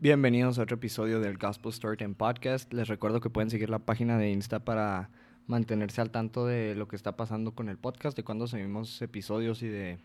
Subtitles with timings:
[0.00, 2.72] Bienvenidos a otro episodio del Gospel Storytime Podcast.
[2.72, 5.10] Les recuerdo que pueden seguir la página de Insta para
[5.48, 9.60] mantenerse al tanto de lo que está pasando con el podcast, de cuándo subimos episodios
[9.64, 9.98] y de,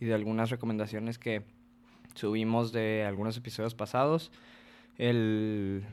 [0.00, 1.42] y de algunas recomendaciones que
[2.14, 4.32] subimos de algunos episodios pasados.
[4.96, 5.84] El,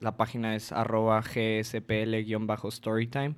[0.00, 3.36] la página es arroba gspl-storytime.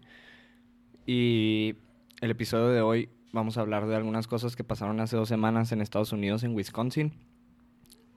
[1.05, 1.75] Y
[2.23, 5.73] el episodio de hoy vamos a hablar de algunas cosas que pasaron hace dos semanas
[5.73, 7.13] en Estados Unidos, en Wisconsin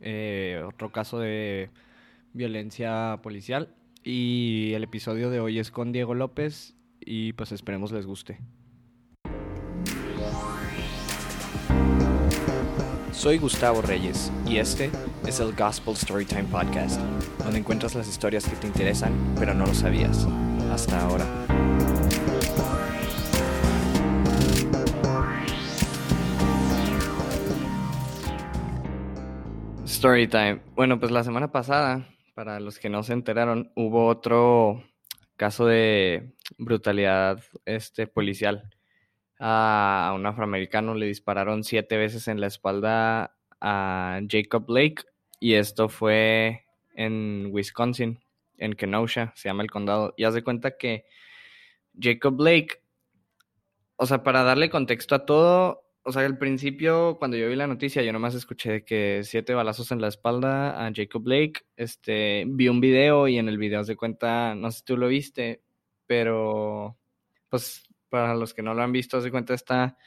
[0.01, 1.69] eh, otro caso de
[2.33, 3.69] violencia policial.
[4.03, 8.39] Y el episodio de hoy es con Diego López y pues esperemos les guste.
[13.11, 14.89] Soy Gustavo Reyes y este
[15.27, 16.99] es el Gospel Storytime Podcast,
[17.43, 20.25] donde encuentras las historias que te interesan pero no lo sabías
[20.71, 21.90] hasta ahora.
[30.01, 30.63] Storytime.
[30.73, 34.83] Bueno, pues la semana pasada, para los que no se enteraron, hubo otro
[35.37, 38.67] caso de brutalidad este, policial.
[39.39, 45.03] A, un afroamericano le dispararon siete veces en la espalda a Jacob Blake
[45.39, 46.65] y esto fue
[46.95, 48.23] en Wisconsin,
[48.57, 50.15] en Kenosha, se llama el condado.
[50.17, 51.05] Y haz de cuenta que
[51.99, 52.81] Jacob Blake,
[53.97, 57.67] o sea, para darle contexto a todo, o sea, al principio, cuando yo vi la
[57.67, 61.61] noticia, yo nomás escuché que siete balazos en la espalda a Jacob Blake.
[61.75, 65.07] Este, vi un video y en el video se cuenta, no sé si tú lo
[65.07, 65.61] viste,
[66.07, 66.97] pero
[67.49, 69.97] pues para los que no lo han visto, se cuenta está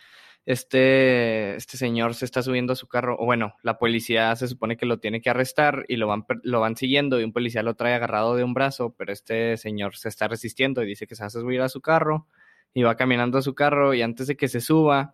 [0.46, 4.76] este, este señor se está subiendo a su carro, o bueno, la policía se supone
[4.76, 7.74] que lo tiene que arrestar y lo van, lo van siguiendo y un policía lo
[7.74, 11.24] trae agarrado de un brazo, pero este señor se está resistiendo y dice que se
[11.24, 12.26] hace subir a su carro
[12.74, 15.12] y va caminando a su carro y antes de que se suba,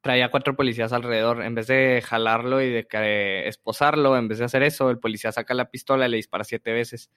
[0.00, 1.42] traía cuatro policías alrededor.
[1.42, 5.54] En vez de jalarlo y de esposarlo, en vez de hacer eso, el policía saca
[5.54, 7.10] la pistola y le dispara siete veces.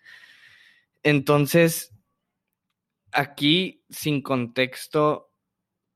[1.04, 1.94] Entonces,
[3.12, 5.32] aquí, sin contexto,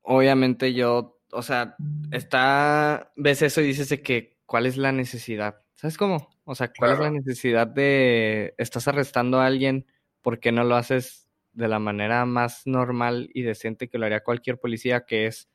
[0.02, 1.76] obviamente yo, o sea,
[2.12, 5.62] está, ves eso y dices de que, ¿cuál es la necesidad?
[5.74, 6.30] ¿Sabes cómo?
[6.44, 9.86] O sea, ¿cuál es la necesidad de, estás arrestando a alguien,
[10.22, 14.22] ¿por qué no lo haces de la manera más normal y decente que lo haría
[14.22, 15.48] cualquier policía, que es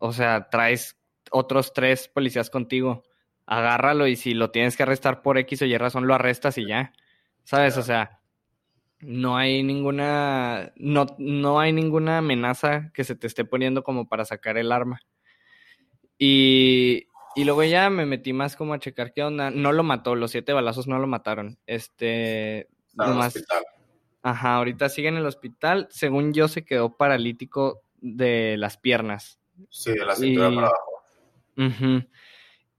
[0.00, 0.98] o sea, traes
[1.30, 3.04] otros tres policías contigo.
[3.46, 6.66] Agárralo y si lo tienes que arrestar por X o Y razón, lo arrestas y
[6.66, 6.92] ya.
[7.44, 7.76] ¿Sabes?
[7.76, 8.20] O sea,
[9.00, 10.72] no hay ninguna.
[10.76, 15.00] No, no hay ninguna amenaza que se te esté poniendo como para sacar el arma.
[16.16, 19.50] Y, y luego ya me metí más como a checar qué onda.
[19.50, 21.58] No lo mató, los siete balazos no lo mataron.
[21.66, 22.68] Este.
[22.94, 23.34] nomás,
[24.22, 25.88] Ajá, ahorita sigue en el hospital.
[25.90, 29.39] Según yo, se quedó paralítico de las piernas.
[29.68, 32.06] Sí, de la cintura para abajo.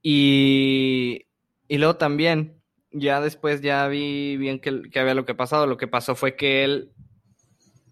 [0.02, 1.26] y,
[1.68, 2.60] y luego también,
[2.90, 5.66] ya después ya vi bien que, que, había lo que pasado.
[5.66, 6.92] Lo que pasó fue que él,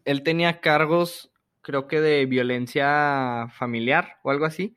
[0.05, 1.31] él tenía cargos,
[1.63, 4.77] creo que de violencia familiar o algo así.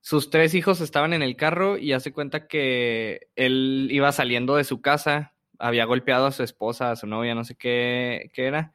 [0.00, 4.62] Sus tres hijos estaban en el carro y hace cuenta que él iba saliendo de
[4.62, 8.72] su casa, había golpeado a su esposa, a su novia, no sé qué, qué era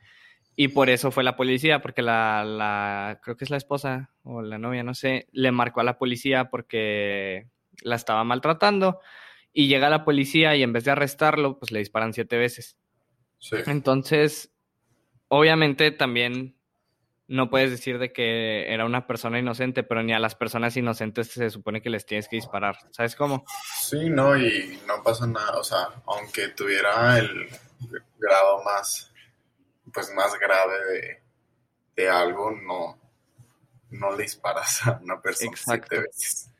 [0.55, 4.41] y por eso fue la policía, porque la, la, creo que es la esposa o
[4.41, 7.47] la novia, no sé, le marcó a la policía porque
[7.81, 8.99] la estaba maltratando.
[9.53, 12.77] Y llega la policía y en vez de arrestarlo, pues le disparan siete veces.
[13.39, 13.57] Sí.
[13.65, 14.53] Entonces,
[15.27, 16.55] obviamente también
[17.27, 21.29] no puedes decir de que era una persona inocente, pero ni a las personas inocentes
[21.31, 22.75] se supone que les tienes que disparar.
[22.91, 23.45] ¿Sabes cómo?
[23.79, 25.57] Sí, no, y no pasa nada.
[25.57, 27.47] O sea, aunque tuviera el
[28.19, 29.10] grado más
[29.93, 31.21] pues más grave
[31.95, 32.99] de, algo, no,
[33.91, 36.01] no le disparas a una persona Exacto.
[36.01, 36.51] veces.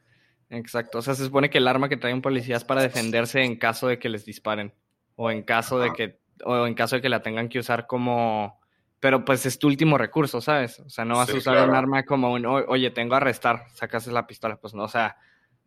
[0.52, 1.00] Exacto.
[1.00, 3.56] O sea, se supone que el arma que trae un policía es para defenderse en
[3.56, 4.74] caso de que les disparen.
[5.16, 8.60] O en caso de que, o en caso de que la tengan que usar como.
[9.00, 10.80] Pero pues es tu último recurso, ¿sabes?
[10.80, 14.06] O sea, no vas a usar un arma como un, oye, tengo a arrestar, sacas
[14.08, 14.58] la pistola.
[14.58, 15.18] Pues no, o sea,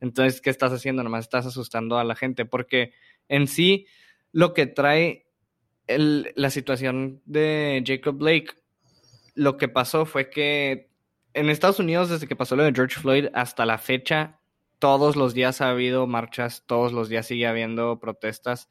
[0.01, 1.03] entonces, ¿qué estás haciendo?
[1.03, 2.45] Nomás estás asustando a la gente.
[2.45, 2.93] Porque
[3.29, 3.87] en sí,
[4.33, 5.24] lo que trae
[5.87, 8.55] el, la situación de Jacob Blake,
[9.35, 10.91] lo que pasó fue que
[11.35, 14.41] en Estados Unidos, desde que pasó lo de George Floyd hasta la fecha,
[14.79, 18.69] todos los días ha habido marchas, todos los días sigue habiendo protestas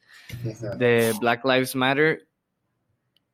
[0.78, 2.28] de Black Lives Matter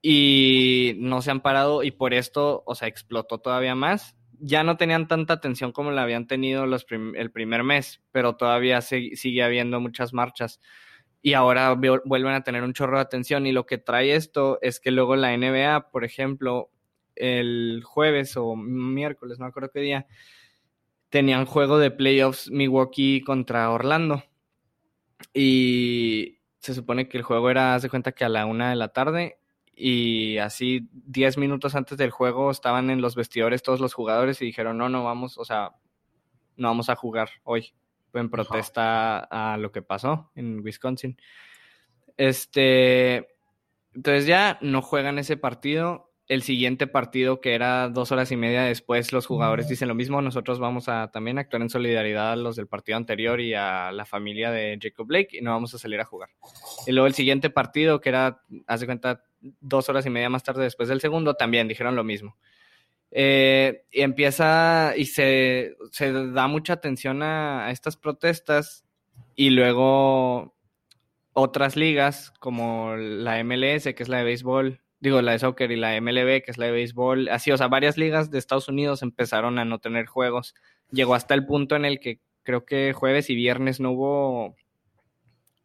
[0.02, 4.16] y no se han parado y por esto, o sea, explotó todavía más.
[4.40, 8.82] Ya no tenían tanta atención como la habían tenido los el primer mes, pero todavía
[8.82, 10.62] sigue habiendo muchas marchas
[11.22, 14.80] y ahora vuelven a tener un chorro de atención y lo que trae esto es
[14.80, 16.72] que luego la NBA, por ejemplo,
[17.16, 20.08] el jueves o miércoles, no acuerdo qué día,
[21.10, 24.24] tenían juego de playoffs Milwaukee contra Orlando.
[25.34, 28.76] Y se supone que el juego era, haz de cuenta que a la una de
[28.76, 29.40] la tarde
[29.76, 34.46] y así 10 minutos antes del juego estaban en los vestidores todos los jugadores y
[34.46, 35.72] dijeron, no, no vamos, o sea,
[36.58, 37.74] no vamos a jugar hoy,
[38.14, 41.18] en protesta a lo que pasó en Wisconsin.
[42.18, 43.28] Este,
[43.94, 48.62] entonces ya no juegan ese partido el siguiente partido, que era dos horas y media
[48.62, 50.22] después, los jugadores dicen lo mismo.
[50.22, 54.06] Nosotros vamos a también actuar en solidaridad a los del partido anterior y a la
[54.06, 56.30] familia de Jacob Blake y no vamos a salir a jugar.
[56.86, 60.62] Y luego el siguiente partido, que era, hace cuenta, dos horas y media más tarde
[60.62, 62.38] después del segundo, también dijeron lo mismo.
[63.12, 68.86] Eh, y empieza y se, se, da mucha atención a, a estas protestas
[69.36, 70.56] y luego
[71.34, 75.76] otras ligas como la MLS, que es la de béisbol, digo, la de soccer y
[75.76, 79.02] la MLB, que es la de béisbol, así, o sea, varias ligas de Estados Unidos
[79.02, 80.56] empezaron a no tener juegos.
[80.92, 84.56] Llegó hasta el punto en el que creo que jueves y viernes no hubo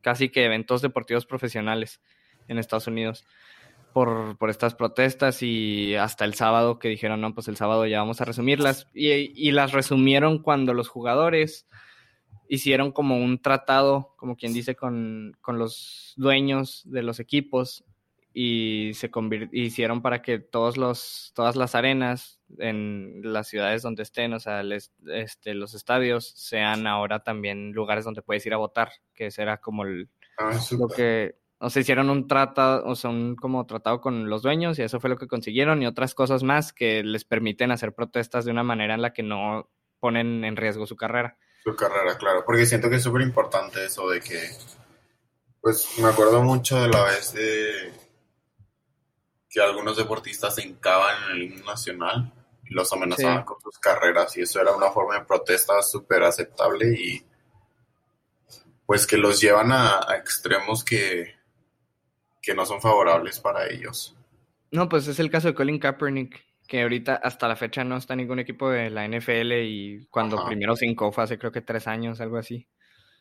[0.02, 2.00] casi que eventos deportivos profesionales
[2.46, 3.24] en Estados Unidos
[3.94, 8.00] por, por estas protestas y hasta el sábado que dijeron, no, pues el sábado ya
[8.00, 11.66] vamos a resumirlas y, y las resumieron cuando los jugadores
[12.48, 17.84] hicieron como un tratado, como quien dice, con, con los dueños de los equipos
[18.36, 19.08] y se
[19.52, 24.62] hicieron para que todos los, todas las arenas en las ciudades donde estén, o sea,
[25.06, 29.84] este, los estadios, sean ahora también lugares donde puedes ir a votar, que será como
[29.84, 34.28] el, ah, lo que, o sea, hicieron un tratado, o sea, un como tratado con
[34.28, 37.70] los dueños y eso fue lo que consiguieron y otras cosas más que les permiten
[37.70, 39.70] hacer protestas de una manera en la que no
[40.00, 41.38] ponen en riesgo su carrera.
[41.62, 44.38] Su carrera, claro, porque siento que es súper importante eso de que,
[45.60, 47.92] pues me acuerdo mucho de la vez de
[49.48, 52.32] que algunos deportistas se hincaban en el himno nacional
[52.68, 56.88] y los amenazaban con sus carreras y eso era una forma de protesta súper aceptable
[56.88, 57.24] y
[58.84, 61.34] pues que los llevan a, extremos que,
[62.44, 64.16] que no son favorables para ellos.
[64.70, 68.16] No, pues es el caso de Colin Kaepernick, que ahorita hasta la fecha no está
[68.16, 72.20] ningún equipo de la NFL y cuando primero se fue hace creo que tres años,
[72.20, 72.66] algo así.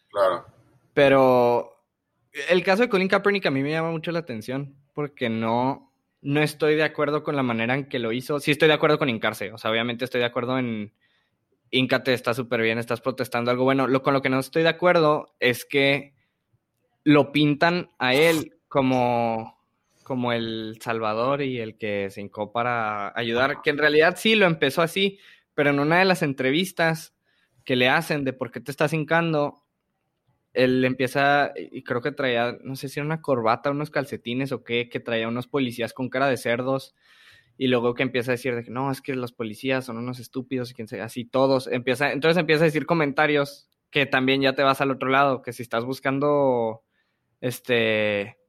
[0.09, 0.45] Claro.
[0.93, 1.85] Pero
[2.49, 5.91] el caso de Colin Kaepernick a mí me llama mucho la atención porque no,
[6.21, 8.39] no estoy de acuerdo con la manera en que lo hizo.
[8.39, 10.93] Sí estoy de acuerdo con hincarse, o sea, obviamente estoy de acuerdo en
[11.73, 13.87] híncate, está súper bien, estás protestando algo bueno.
[13.87, 16.13] Lo, con lo que no estoy de acuerdo es que
[17.03, 19.63] lo pintan a él como,
[20.01, 24.47] como el salvador y el que se hincó para ayudar, que en realidad sí lo
[24.47, 25.19] empezó así,
[25.53, 27.13] pero en una de las entrevistas
[27.65, 29.63] que le hacen de por qué te estás hincando,
[30.53, 34.63] él empieza, y creo que traía, no sé si era una corbata, unos calcetines o
[34.63, 36.95] qué, que traía unos policías con cara de cerdos,
[37.59, 40.17] y luego que empieza a decir de que no, es que los policías son unos
[40.17, 44.63] estúpidos y sea, así todos, empieza, entonces empieza a decir comentarios que también ya te
[44.63, 46.81] vas al otro lado, que si estás buscando,
[47.39, 48.39] este,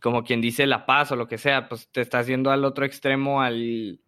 [0.00, 2.84] como quien dice la paz o lo que sea, pues te estás yendo al otro
[2.84, 4.00] extremo, al,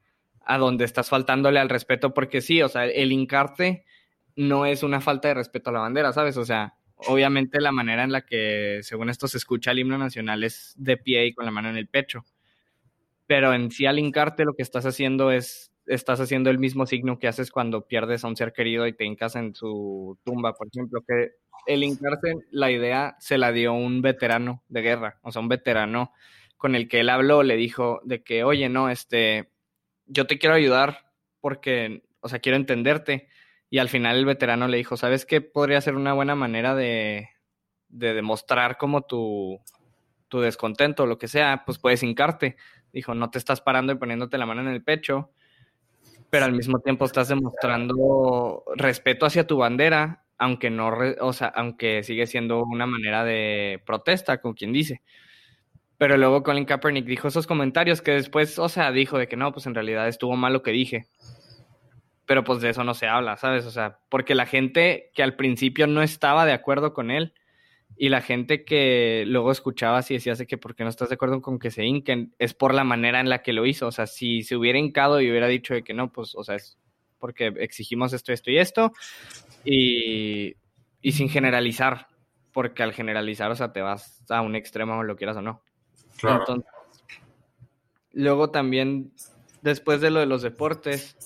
[0.44, 3.84] a donde estás faltándole al respeto, porque sí, o sea, el hincarte
[4.36, 6.36] no es una falta de respeto a la bandera, ¿sabes?
[6.36, 10.44] O sea, obviamente la manera en la que, según esto, se escucha el himno nacional
[10.44, 12.24] es de pie y con la mano en el pecho.
[13.26, 17.18] Pero en sí al hincarte lo que estás haciendo es, estás haciendo el mismo signo
[17.18, 20.68] que haces cuando pierdes a un ser querido y te hincas en su tumba, por
[20.68, 21.32] ejemplo, que
[21.66, 26.12] el hincarse, la idea se la dio un veterano de guerra, o sea, un veterano
[26.56, 29.50] con el que él habló, le dijo de que, oye, no, este,
[30.06, 33.28] yo te quiero ayudar porque, o sea, quiero entenderte,
[33.74, 37.28] y al final el veterano le dijo, ¿sabes qué podría ser una buena manera de,
[37.88, 39.60] demostrar como tu,
[40.28, 41.64] tu descontento o lo que sea?
[41.66, 42.56] Pues puedes hincarte.
[42.92, 45.32] Dijo, no te estás parando y poniéndote la mano en el pecho,
[46.34, 52.02] pero al mismo tiempo estás demostrando respeto hacia tu bandera, aunque no, o sea, aunque
[52.02, 55.00] sigue siendo una manera de protesta, como quien dice.
[55.96, 59.52] Pero luego Colin Kaepernick dijo esos comentarios que después, o sea, dijo de que no,
[59.52, 61.06] pues en realidad estuvo mal lo que dije
[62.26, 63.64] pero pues de eso no se habla, ¿sabes?
[63.66, 67.32] O sea, porque la gente que al principio no estaba de acuerdo con él
[67.96, 71.40] y la gente que luego escuchaba así decía que por qué no estás de acuerdo
[71.40, 74.06] con que se hinquen, es por la manera en la que lo hizo, o sea,
[74.06, 76.78] si se hubiera hincado y hubiera dicho de que no, pues, o sea, es
[77.18, 78.92] porque exigimos esto, esto y esto,
[79.64, 80.56] y,
[81.00, 82.08] y sin generalizar,
[82.52, 85.62] porque al generalizar, o sea, te vas a un extremo, lo quieras o no.
[86.18, 86.40] Claro.
[86.40, 86.70] Entonces,
[88.12, 89.12] luego también,
[89.62, 91.16] después de lo de los deportes,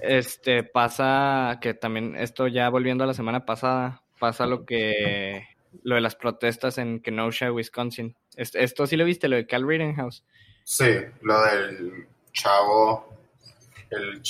[0.00, 5.44] este pasa que también esto ya volviendo a la semana pasada, pasa lo que
[5.82, 8.16] lo de las protestas en Kenosha, Wisconsin.
[8.36, 10.24] Esto sí lo viste, lo de Cal Rittenhouse.
[10.64, 10.90] Sí,
[11.22, 13.16] lo del chavo,
[13.90, 14.22] el,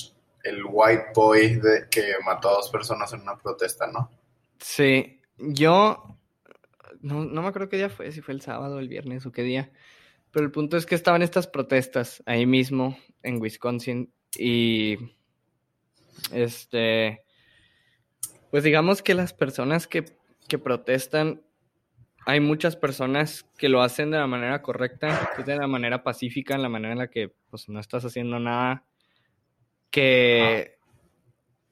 [0.44, 4.10] el white boy de, que mató a dos personas en una protesta, ¿no?
[4.58, 6.18] Sí, yo
[7.00, 9.42] no, no me acuerdo qué día fue, si fue el sábado, el viernes o qué
[9.42, 9.70] día.
[10.30, 14.96] Pero el punto es que estaban estas protestas ahí mismo en Wisconsin y
[16.32, 17.24] este,
[18.50, 20.04] pues digamos que las personas que,
[20.50, 21.40] que protestan,
[22.26, 26.60] hay muchas personas que lo hacen de la manera correcta, de la manera pacífica, en
[26.60, 28.84] la manera en la que pues no estás haciendo nada
[29.90, 30.78] que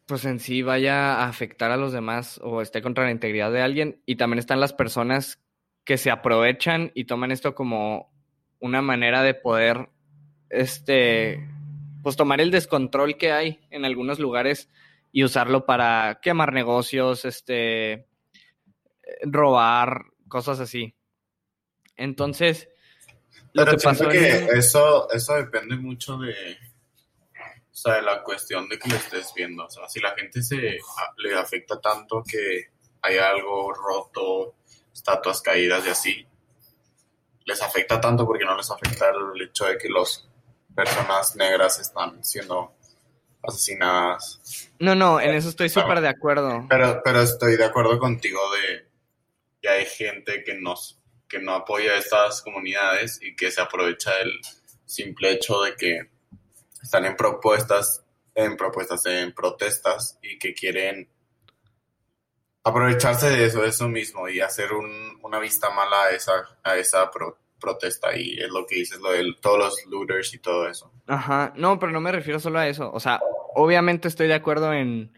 [0.06, 3.60] pues en sí vaya a afectar a los demás o esté contra la integridad de
[3.60, 4.02] alguien.
[4.06, 5.38] Y también están las personas
[5.84, 8.10] que se aprovechan y toman esto como
[8.58, 9.90] una manera de poder,
[10.48, 11.46] este,
[12.02, 14.70] pues tomar el descontrol que hay en algunos lugares
[15.12, 18.07] y usarlo para quemar negocios, este,
[19.22, 20.94] robar, cosas así.
[21.96, 22.68] Entonces,
[23.52, 26.32] lo que pasa que eso, eso depende mucho de,
[27.70, 29.64] o sea, la cuestión de que lo estés viendo.
[29.64, 30.78] O sea, si la gente se
[31.16, 32.66] le afecta tanto que
[33.02, 34.54] hay algo roto,
[34.92, 36.26] estatuas caídas y así,
[37.44, 40.28] les afecta tanto porque no les afecta el hecho de que las
[40.74, 42.74] personas negras están siendo
[43.42, 44.70] asesinadas.
[44.78, 46.66] No, no, en eso estoy súper de acuerdo.
[46.68, 48.87] Pero, pero estoy de acuerdo contigo de
[49.60, 54.14] que hay gente que, nos, que no apoya a estas comunidades y que se aprovecha
[54.16, 54.32] del
[54.84, 56.10] simple hecho de que
[56.82, 61.08] están en propuestas, en propuestas, en protestas y que quieren
[62.64, 67.10] aprovecharse de eso, de eso mismo y hacer una vista mala a esa, a esa
[67.58, 68.16] protesta.
[68.16, 70.92] Y es lo que dices, lo de todos los looters y todo eso.
[71.06, 73.20] Ajá, no, pero no me refiero solo a eso, o sea,
[73.54, 75.12] obviamente estoy de acuerdo en,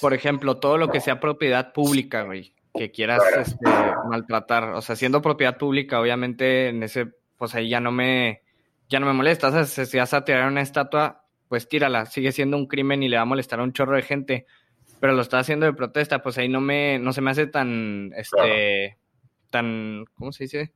[0.00, 3.70] por ejemplo, todo lo que sea propiedad pública, güey, que quieras este,
[4.08, 8.42] maltratar, o sea, siendo propiedad pública, obviamente en ese, pues ahí ya no me
[8.88, 9.64] ya no me molesta.
[9.66, 12.06] si vas a tirar una estatua, pues tírala.
[12.06, 14.46] Sigue siendo un crimen y le va a molestar a un chorro de gente.
[15.00, 18.12] Pero lo está haciendo de protesta, pues ahí no me, no se me hace tan,
[18.16, 18.98] este,
[19.50, 20.72] tan, ¿cómo se dice?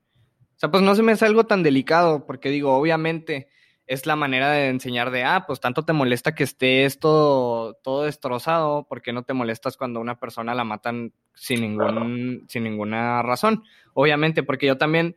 [0.55, 3.49] O sea, pues no se me hace algo tan delicado, porque digo, obviamente
[3.93, 8.05] es la manera de enseñar de, ah, pues tanto te molesta que esté esto todo
[8.05, 13.65] destrozado, porque no te molestas cuando una persona la matan sin ningún, sin ninguna razón?
[13.93, 15.17] Obviamente, porque yo también,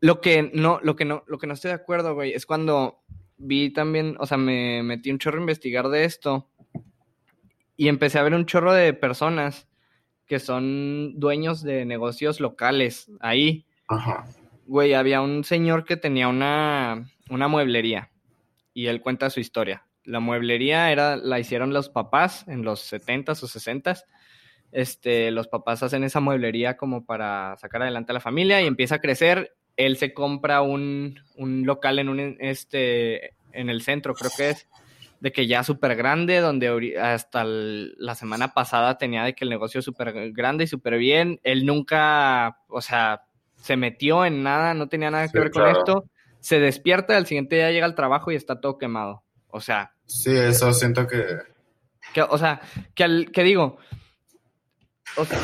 [0.00, 3.02] lo que no, lo que no, lo que no estoy de acuerdo, güey, es cuando
[3.36, 6.48] vi también, o sea, me metí un chorro a investigar de esto
[7.76, 9.68] y empecé a ver un chorro de personas
[10.26, 13.66] que son dueños de negocios locales ahí.
[13.88, 14.24] Ajá.
[14.66, 18.10] Güey, había un señor que tenía una, una mueblería
[18.74, 19.86] y él cuenta su historia.
[20.04, 24.04] La mueblería era, la hicieron los papás en los 70s o 60s.
[24.72, 28.96] Este, los papás hacen esa mueblería como para sacar adelante a la familia y empieza
[28.96, 34.50] a crecer él se compra un, local en un este en el centro, creo que
[34.50, 34.66] es,
[35.20, 39.82] de que ya súper grande, donde hasta la semana pasada tenía de que el negocio
[39.82, 41.38] súper grande y súper bien.
[41.42, 43.22] Él nunca, o sea,
[43.56, 46.04] se metió en nada, no tenía nada que ver con esto.
[46.42, 49.24] Se despierta, al siguiente día llega al trabajo y está todo quemado.
[49.48, 49.94] O sea.
[50.04, 51.24] Sí, eso siento que.
[52.28, 52.60] o sea,
[52.94, 53.78] que, al, que digo.
[55.16, 55.38] O sea,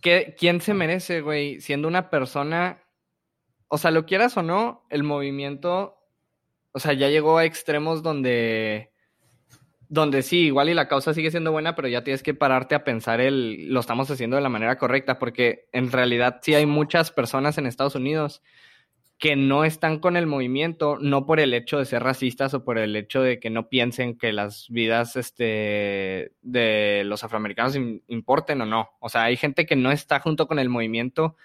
[0.00, 1.60] que, ¿quién se merece, güey?
[1.60, 2.82] Siendo una persona
[3.68, 5.98] o sea, lo quieras o no, el movimiento,
[6.72, 8.92] o sea, ya llegó a extremos donde,
[9.88, 12.84] donde sí, igual y la causa sigue siendo buena, pero ya tienes que pararte a
[12.84, 17.12] pensar el, lo estamos haciendo de la manera correcta, porque en realidad sí hay muchas
[17.12, 18.42] personas en Estados Unidos
[19.18, 22.78] que no están con el movimiento, no por el hecho de ser racistas o por
[22.78, 28.66] el hecho de que no piensen que las vidas este, de los afroamericanos importen o
[28.66, 28.90] no.
[29.00, 31.36] O sea, hay gente que no está junto con el movimiento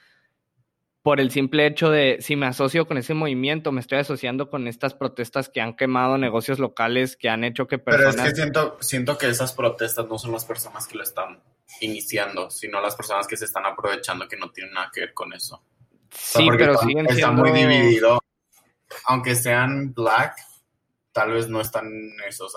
[1.01, 4.67] por el simple hecho de si me asocio con ese movimiento, me estoy asociando con
[4.67, 8.15] estas protestas que han quemado negocios locales, que han hecho que personas...
[8.15, 11.41] Pero es que siento, siento que esas protestas no son las personas que lo están
[11.81, 15.33] iniciando, sino las personas que se están aprovechando que no tienen nada que ver con
[15.33, 15.61] eso.
[16.15, 18.19] Sí, pero siguen está muy dividido.
[19.05, 20.35] Aunque sean black,
[21.11, 21.89] tal vez no están
[22.27, 22.53] esos.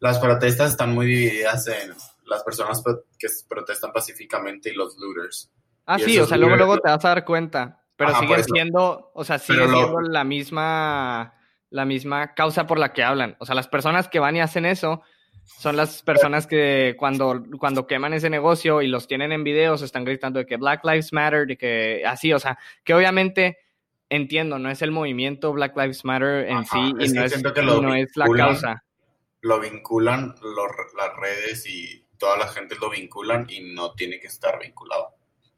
[0.00, 1.94] las protestas están muy divididas en
[2.26, 2.82] las personas
[3.18, 5.50] que protestan pacíficamente y los looters.
[5.86, 7.82] Ah, sí, o sea, luego, luego te vas a dar cuenta.
[7.96, 11.34] Pero sigue siendo, o sea, sigue siendo la misma,
[11.70, 13.36] la misma causa por la que hablan.
[13.38, 15.02] O sea, las personas que van y hacen eso
[15.44, 20.04] son las personas que cuando, cuando queman ese negocio y los tienen en videos están
[20.04, 23.58] gritando de que Black Lives Matter, de que así, o sea, que obviamente
[24.08, 28.16] entiendo, no es el movimiento Black Lives Matter en sí y, no, es, no es,
[28.16, 28.84] la causa.
[29.40, 30.34] Lo vinculan
[30.96, 35.16] las redes y toda la gente lo vinculan y no tiene que estar vinculado.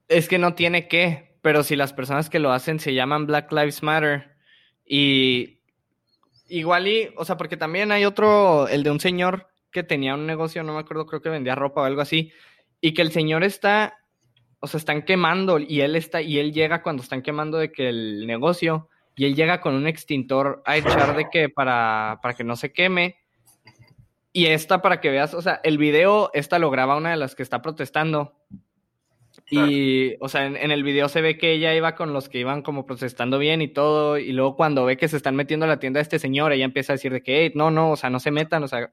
[0.08, 3.52] Es que no tiene que, pero si las personas que lo hacen se llaman Black
[3.52, 4.36] Lives Matter
[4.86, 5.60] y
[6.48, 10.24] igual y, o sea, porque también hay otro, el de un señor que tenía un
[10.24, 12.32] negocio, no me acuerdo, creo que vendía ropa o algo así,
[12.80, 13.98] y que el señor está,
[14.60, 17.90] o sea, están quemando y él está, y él llega cuando están quemando de que
[17.90, 22.44] el negocio, y él llega con un extintor a echar de que para, para que
[22.44, 23.16] no se queme.
[24.32, 27.36] Y esta para que veas, o sea, el video, esta lo graba una de las
[27.36, 28.34] que está protestando.
[29.50, 32.38] Y, o sea, en, en, el video se ve que ella iba con los que
[32.38, 34.18] iban como protestando bien y todo.
[34.18, 36.64] Y luego cuando ve que se están metiendo a la tienda de este señor, ella
[36.64, 38.92] empieza a decir de que, hey, no, no, o sea, no se metan, o sea,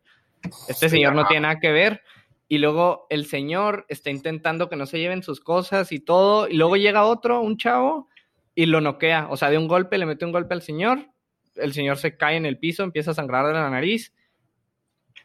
[0.67, 2.01] este señor no tiene nada que ver.
[2.47, 6.49] Y luego el señor está intentando que no se lleven sus cosas y todo.
[6.49, 8.09] Y luego llega otro, un chavo,
[8.55, 9.27] y lo noquea.
[9.29, 11.07] O sea, de un golpe le mete un golpe al señor.
[11.55, 14.13] El señor se cae en el piso, empieza a sangrar de la nariz.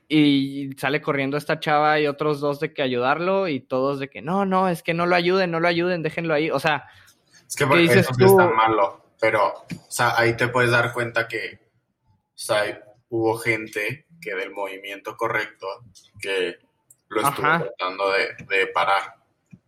[0.09, 3.49] Y sale corriendo esta chava y otros dos de que ayudarlo.
[3.49, 6.35] Y todos de que no, no, es que no lo ayuden, no lo ayuden, déjenlo
[6.35, 6.51] ahí.
[6.51, 6.85] O sea,
[7.49, 8.25] es que eso tú?
[8.25, 9.05] está malo.
[9.21, 11.59] Pero, o sea, ahí te puedes dar cuenta que,
[12.05, 15.69] o sea, hubo gente que del movimiento correcto
[16.21, 16.59] que
[17.09, 18.05] lo estuvo tratando
[18.49, 19.15] de, parar.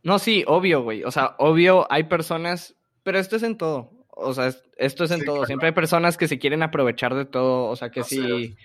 [0.03, 1.05] No, sí, obvio, güey.
[1.05, 2.75] O sea, obvio, hay personas,
[3.05, 3.93] pero esto es en todo.
[4.09, 5.47] O sea, esto es en todo.
[5.47, 7.67] Siempre hay personas que se quieren aprovechar de todo.
[7.67, 8.57] O sea, que si,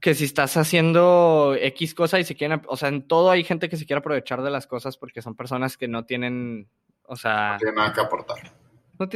[0.00, 3.68] que si estás haciendo X cosa y se quieren, o sea, en todo hay gente
[3.68, 6.68] que se quiere aprovechar de las cosas porque son personas que no tienen,
[7.04, 7.52] o sea...
[7.52, 8.52] No tienen nada que aportar.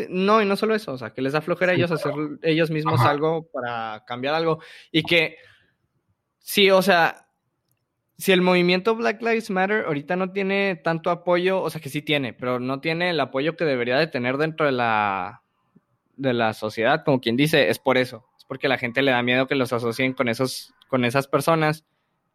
[0.09, 2.71] No, y no solo eso, o sea, que les da flojera a ellos hacer ellos
[2.71, 4.61] mismos algo para cambiar algo.
[4.91, 5.37] Y que,
[6.45, 7.27] sí, o sea,
[8.19, 12.03] si el movimiento Black Lives Matter ahorita no tiene tanto apoyo, o sea que sí
[12.03, 15.43] tiene, pero no tiene el apoyo que debería de tener dentro de la,
[16.17, 18.29] de la sociedad, como quien dice, es por eso.
[18.39, 21.85] Es porque la gente le da miedo que los asocien con, esos, con esas personas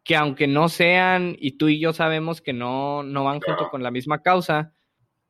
[0.02, 3.82] que aunque no sean, y tú y yo sabemos que no, no van junto con
[3.82, 4.72] la misma causa,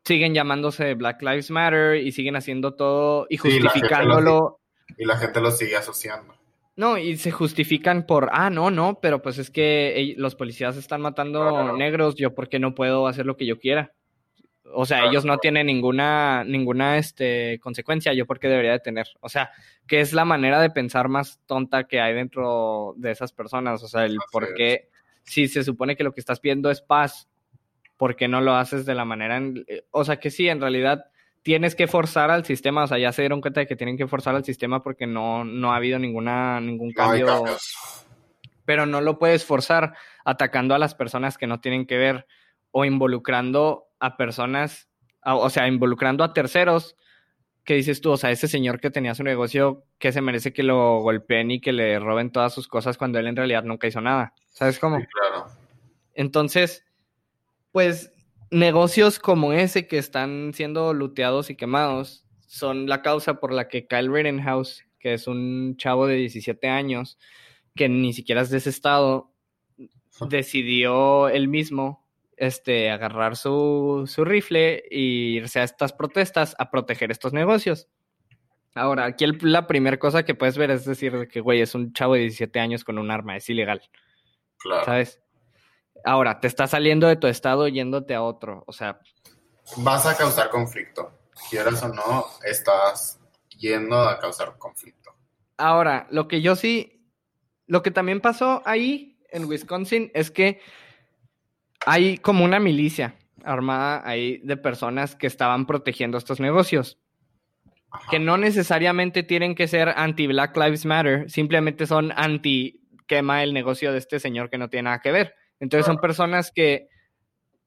[0.04, 4.60] siguen llamándose Black Lives Matter y siguen haciendo todo y justificándolo.
[4.96, 6.39] y la gente lo sigue asociando.
[6.80, 11.02] No, y se justifican por, ah, no, no, pero pues es que los policías están
[11.02, 13.92] matando negros, yo porque no puedo hacer lo que yo quiera.
[14.72, 19.08] O sea, ellos no tienen ninguna, ninguna este, consecuencia, yo porque debería de tener.
[19.20, 19.50] O sea,
[19.86, 23.82] que es la manera de pensar más tonta que hay dentro de esas personas.
[23.82, 24.88] O sea, el por qué,
[25.22, 27.28] si se supone que lo que estás pidiendo es paz,
[27.98, 29.36] ¿por qué no lo haces de la manera?
[29.36, 31.10] En, eh, o sea, que sí, en realidad
[31.42, 34.06] tienes que forzar al sistema, o sea, ya se dieron cuenta de que tienen que
[34.06, 37.44] forzar al sistema porque no, no ha habido ninguna, ningún cambio.
[38.64, 42.26] pero no lo puedes forzar atacando a las personas que no tienen que ver
[42.70, 44.88] o involucrando a personas,
[45.24, 46.96] o sea, involucrando a terceros
[47.64, 50.62] que dices tú, o sea, ese señor que tenía su negocio, que se merece que
[50.62, 54.00] lo golpeen y que le roben todas sus cosas cuando él en realidad nunca hizo
[54.00, 54.34] nada.
[54.46, 54.96] ¿Sabes cómo?
[54.96, 55.46] claro.
[56.14, 56.84] Entonces,
[57.70, 58.12] pues
[58.50, 63.86] negocios como ese que están siendo luteados y quemados son la causa por la que
[63.86, 67.18] Kyle Rittenhouse, que es un chavo de 17 años,
[67.76, 69.32] que ni siquiera es de ese estado,
[70.28, 77.10] decidió él mismo este, agarrar su, su rifle e irse a estas protestas a proteger
[77.10, 77.88] estos negocios.
[78.74, 82.14] Ahora, aquí la primera cosa que puedes ver es decir que, güey, es un chavo
[82.14, 83.82] de 17 años con un arma, es ilegal.
[84.58, 84.84] Claro.
[84.84, 85.20] ¿Sabes?
[86.04, 89.00] Ahora, te estás saliendo de tu estado yéndote a otro, o sea...
[89.76, 91.12] Vas a causar conflicto.
[91.50, 93.20] Quieras o no, estás
[93.58, 95.14] yendo a causar conflicto.
[95.56, 97.06] Ahora, lo que yo sí,
[97.66, 100.60] lo que también pasó ahí en Wisconsin es que
[101.86, 106.98] hay como una milicia armada ahí de personas que estaban protegiendo estos negocios.
[108.10, 113.98] Que no necesariamente tienen que ser anti-Black Lives Matter, simplemente son anti-quema el negocio de
[113.98, 115.34] este señor que no tiene nada que ver.
[115.60, 116.88] Entonces son personas que,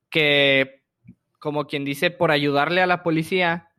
[0.10, 0.84] que,
[1.40, 3.70] como quien dice, por ayudarle a la policía,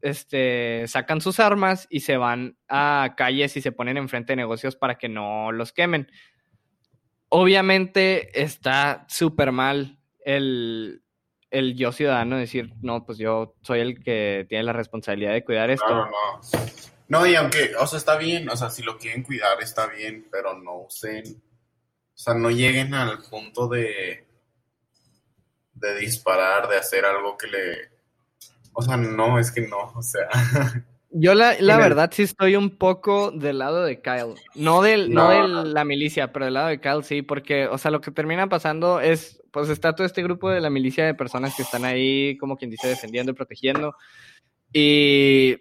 [0.00, 4.76] este, sacan sus armas y se van a calles y se ponen enfrente de negocios
[4.76, 6.10] para que no los quemen.
[7.28, 11.02] Obviamente está súper mal el,
[11.50, 15.70] el, yo ciudadano decir, no, pues yo soy el que tiene la responsabilidad de cuidar
[15.70, 15.88] esto.
[15.88, 16.40] no.
[17.08, 20.26] No, y aunque, o sea, está bien, o sea, si lo quieren cuidar está bien,
[20.32, 21.42] pero no usen
[22.22, 24.24] sea, no lleguen al punto de,
[25.74, 27.90] de disparar, de hacer algo que le...
[28.72, 30.28] O sea, no, es que no, o sea...
[31.14, 34.34] Yo la, la verdad sí estoy un poco del lado de Kyle.
[34.54, 35.28] No, del, no.
[35.28, 38.48] de la milicia, pero del lado de Kyle sí, porque, o sea, lo que termina
[38.48, 42.38] pasando es, pues está todo este grupo de la milicia de personas que están ahí,
[42.38, 43.94] como quien dice, defendiendo y protegiendo.
[44.72, 45.58] Y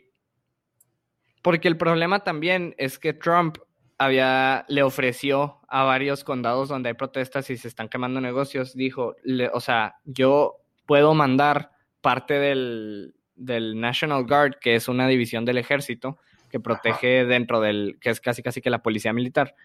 [1.41, 3.57] porque el problema también es que Trump
[4.01, 9.15] había, le ofreció a varios condados donde hay protestas y se están quemando negocios, dijo,
[9.53, 10.55] o sea, yo
[10.87, 11.69] puedo mandar
[12.01, 16.17] parte del, del, National Guard, que es una división del ejército,
[16.49, 19.55] que protege dentro del, que es casi casi que la policía militar,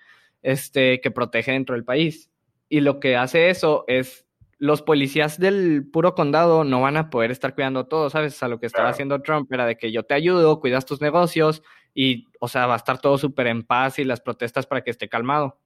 [0.43, 2.31] este, que protege dentro del país.
[2.69, 4.27] Y lo que hace eso es
[4.59, 8.43] los policías del puro condado no van a poder estar cuidando todo, ¿sabes?
[8.43, 11.63] A lo que estaba haciendo Trump era de que yo te ayudo, cuidas tus negocios
[11.97, 14.91] y, o sea, va a estar todo súper en paz y las protestas para que
[14.91, 15.59] esté calmado.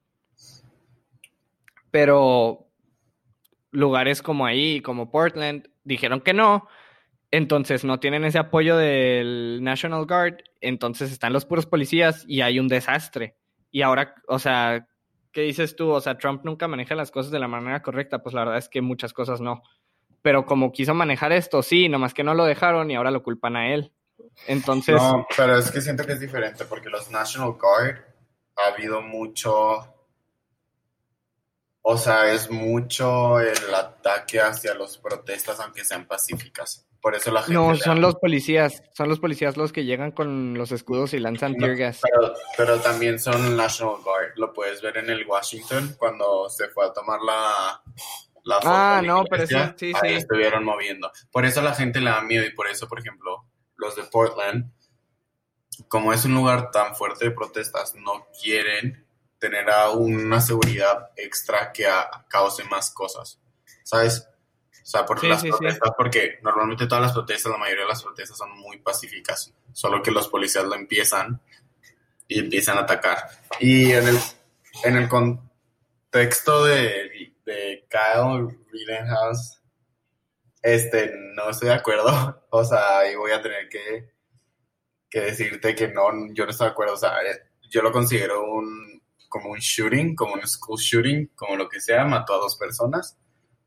[1.91, 2.69] Pero
[3.71, 6.69] lugares como ahí, como Portland, dijeron que no,
[7.31, 12.59] entonces no tienen ese apoyo del National Guard, entonces están los puros policías y hay
[12.59, 13.35] un desastre.
[13.69, 14.87] Y ahora, o sea,
[15.33, 15.89] ¿qué dices tú?
[15.89, 18.69] O sea, Trump nunca maneja las cosas de la manera correcta, pues la verdad es
[18.69, 19.63] que muchas cosas no.
[20.21, 23.57] Pero como quiso manejar esto, sí, nomás que no lo dejaron y ahora lo culpan
[23.57, 23.91] a él.
[24.47, 27.97] Entonces, No, pero es que siento que es diferente porque los National Guard
[28.57, 29.95] ha habido mucho,
[31.81, 36.87] o sea, es mucho el ataque hacia los protestas aunque sean pacíficas.
[37.01, 37.55] Por eso la gente...
[37.55, 41.53] no, son los policías, son los policías los que llegan con los escudos y lanzan
[41.53, 41.99] No, tear gas.
[42.03, 44.33] Pero, pero también son National Guard.
[44.35, 47.81] Lo puedes ver en el Washington cuando se fue a tomar la,
[48.43, 48.69] la foto.
[48.69, 50.15] Ah, no, pero iglesia, eso- sí, ahí sí.
[50.17, 51.11] estuvieron moviendo.
[51.31, 53.47] Por eso la gente le da miedo y por eso, por ejemplo,
[53.81, 54.71] los de Portland,
[55.87, 59.05] como es un lugar tan fuerte de protestas, no quieren
[59.39, 63.39] tener a una seguridad extra que a- cause más cosas.
[63.83, 64.27] ¿Sabes?
[64.71, 65.51] O sea, por Sí, las sí, sí.
[65.57, 70.01] protestas, porque normalmente todas las protestas, la mayoría de las protestas son muy pacíficas, solo
[70.03, 71.41] que los policías lo empiezan
[72.27, 73.17] y empiezan a atacar.
[73.59, 74.19] Y en el,
[74.83, 79.60] en el contexto de, de Kyle Rittenhouse,
[80.61, 82.37] este, no estoy de acuerdo.
[82.53, 84.11] O sea, ahí voy a tener que,
[85.09, 86.95] que decirte que no, yo no estoy de acuerdo.
[86.95, 91.55] O sea, eh, yo lo considero un, como un shooting, como un school shooting, como
[91.55, 93.17] lo que sea, mató a dos personas.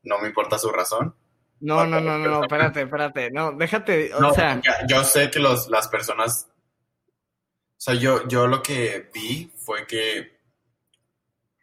[0.03, 1.17] No me importa su razón.
[1.61, 3.31] No, no, no, no, no, espérate, espérate.
[3.31, 6.51] No, déjate, o No, sea, yo sé que los, las personas.
[6.51, 10.41] O sea, yo, yo lo que vi fue que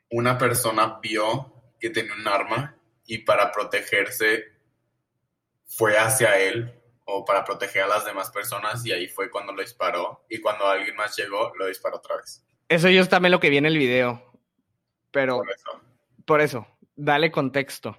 [0.09, 4.50] una persona vio que tenía un arma y para protegerse
[5.71, 6.73] fue hacia él
[7.05, 10.67] o para proteger a las demás personas y ahí fue cuando lo disparó y cuando
[10.67, 12.43] alguien más llegó lo disparó otra vez.
[12.67, 14.21] eso yo también lo que vi en el video.
[15.11, 15.81] Pero Por eso.
[16.25, 17.97] por eso, dale contexto.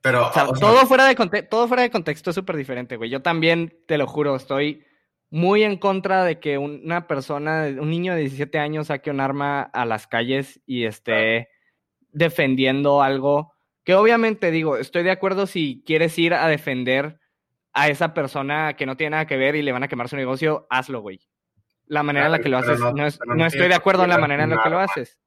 [0.00, 2.56] Pero O sea, o sea, todo fuera de contexto, todo fuera de contexto es súper
[2.56, 3.10] diferente, güey.
[3.10, 4.86] Yo también, te lo juro, estoy
[5.30, 9.62] muy en contra de que una persona, un niño de 17 años saque un arma
[9.62, 11.50] a las calles y esté
[12.12, 13.57] defendiendo algo
[13.88, 17.18] que obviamente digo, estoy de acuerdo si quieres ir a defender
[17.72, 20.16] a esa persona que no tiene nada que ver y le van a quemar su
[20.16, 21.26] negocio, hazlo, güey.
[21.86, 24.16] La manera en la que lo haces, no- no, es- estoy de acuerdo en la
[24.20, 25.18] manera en la que lo haces.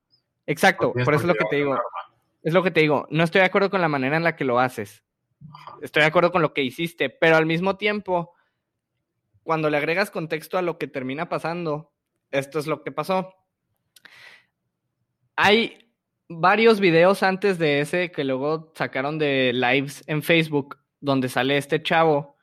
[0.46, 1.72] Exacto, por eso es lo que te digo.
[2.44, 4.46] Es lo que te digo, no estoy de acuerdo con la manera en la que
[4.46, 5.04] lo haces.
[5.82, 8.36] Estoy de acuerdo con lo que hiciste, pero al mismo tiempo,
[9.42, 11.96] cuando le agregas contexto a lo que termina pasando,
[12.30, 13.34] esto es lo que pasó.
[15.36, 15.91] Hay
[16.40, 21.82] varios videos antes de ese que luego sacaron de lives en Facebook, donde sale este
[21.82, 22.38] chavo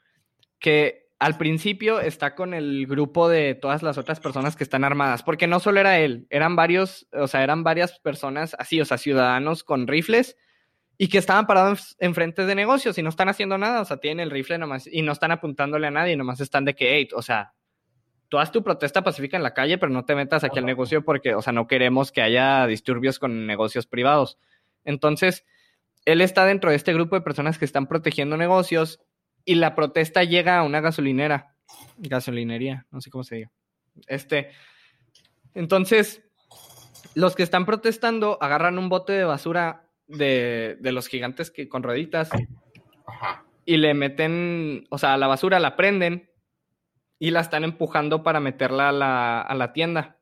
[0.58, 5.22] que al principio está con el grupo de todas las otras personas que están armadas,
[5.22, 8.98] porque no solo era él, eran varios, o sea, eran varias personas así, o sea,
[8.98, 10.36] ciudadanos con rifles
[10.96, 13.96] y que estaban parados en frente de negocios y no están haciendo nada, o sea,
[13.96, 17.08] tienen el rifle nomás y no están apuntándole a nadie, nomás están de que, hey,
[17.14, 17.54] o sea,
[18.28, 21.04] tú haz tu protesta pacífica en la calle, pero no te metas aquí al negocio
[21.04, 24.38] porque, o sea, no queremos que haya disturbios con negocios privados.
[24.84, 25.44] Entonces,
[26.04, 29.00] él está dentro de este grupo de personas que están protegiendo negocios
[29.44, 31.54] y la protesta llega a una gasolinera,
[31.96, 33.50] gasolinería, no sé cómo se diga.
[34.06, 34.50] Este,
[35.54, 36.22] entonces,
[37.14, 41.82] los que están protestando agarran un bote de basura de, de los gigantes que con
[41.82, 42.30] rueditas
[43.06, 43.44] Ajá.
[43.64, 46.30] y le meten, o sea, a la basura la prenden
[47.18, 50.18] y la están empujando para meterla a la, a la tienda.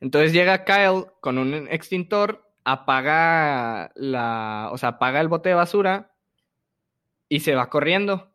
[0.00, 6.12] Entonces llega Kyle con un extintor, apaga la, o sea, apaga el bote de basura
[7.28, 8.30] y se va corriendo.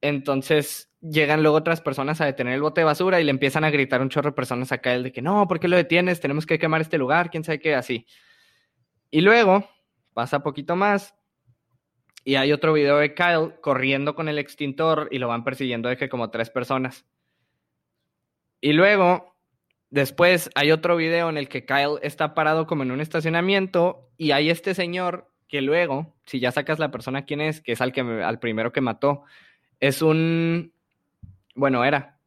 [0.00, 3.70] Entonces llegan luego otras personas a detener el bote de basura y le empiezan a
[3.70, 6.20] gritar un chorro de personas a Kyle de que no, ¿por qué lo detienes?
[6.20, 8.06] Tenemos que quemar este lugar, quién sabe qué, así.
[9.10, 9.68] Y luego
[10.14, 11.14] pasa poquito más
[12.24, 15.96] y hay otro video de Kyle corriendo con el extintor y lo van persiguiendo de
[15.96, 17.04] que como tres personas.
[18.60, 19.34] Y luego,
[19.90, 24.30] después hay otro video en el que Kyle está parado como en un estacionamiento y
[24.30, 27.92] hay este señor que luego, si ya sacas la persona quién es, que es al,
[27.92, 29.24] que, al primero que mató,
[29.80, 30.72] es un,
[31.54, 32.18] bueno, era.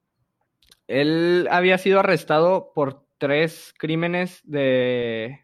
[0.88, 5.40] Él había sido arrestado por tres crímenes de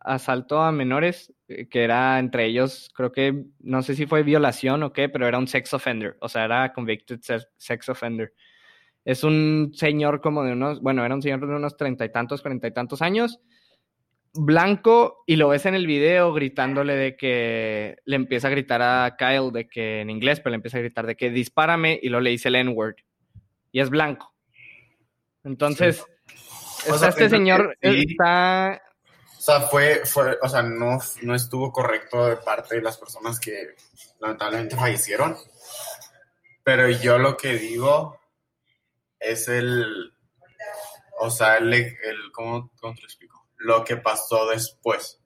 [0.00, 1.32] asalto a menores,
[1.70, 5.38] que era entre ellos, creo que, no sé si fue violación o qué, pero era
[5.38, 8.32] un sex offender, o sea, era convicted se- sex offender.
[9.04, 12.42] Es un señor como de unos, bueno, era un señor de unos treinta y tantos,
[12.42, 13.40] cuarenta y tantos años,
[14.32, 19.16] blanco y lo ves en el video gritándole de que le empieza a gritar a
[19.18, 22.22] Kyle de que en inglés, pero le empieza a gritar de que dispárame y luego
[22.22, 22.96] le dice el N-word.
[23.72, 24.34] Y es blanco.
[25.42, 26.04] Entonces,
[26.86, 28.80] este señor está...
[29.40, 33.40] O sea, fue, fue, o sea, no, no estuvo correcto de parte de las personas
[33.40, 33.74] que
[34.18, 35.34] lamentablemente fallecieron.
[36.62, 38.20] Pero yo lo que digo
[39.18, 40.12] es el,
[41.20, 43.46] o sea, el, el ¿cómo, ¿cómo, te lo explico?
[43.56, 45.22] Lo que pasó después.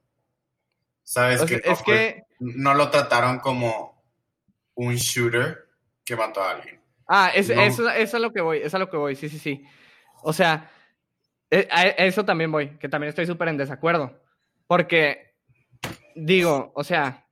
[1.03, 1.42] ¿Sabes?
[1.42, 4.00] que, es que no lo trataron como
[4.74, 5.66] un shooter
[6.05, 6.81] que mató a alguien.
[7.09, 9.40] Ah, es, eso, es a lo que voy, es a lo que voy, sí, sí,
[9.40, 9.64] sí.
[10.22, 10.70] O sea,
[11.50, 14.20] a eso también voy, que también estoy súper en desacuerdo.
[14.66, 15.35] Porque,
[16.14, 17.26] digo, o sea,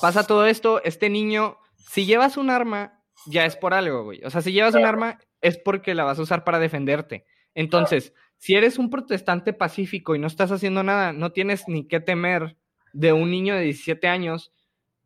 [0.00, 4.22] pasa todo esto, este niño, si llevas un arma, ya es por algo, güey.
[4.24, 7.24] O sea, si llevas un arma, es porque la vas a usar para defenderte.
[7.54, 12.00] Entonces, si eres un protestante pacífico y no estás haciendo nada, no tienes ni qué
[12.00, 12.56] temer
[12.92, 14.52] de un niño de 17 años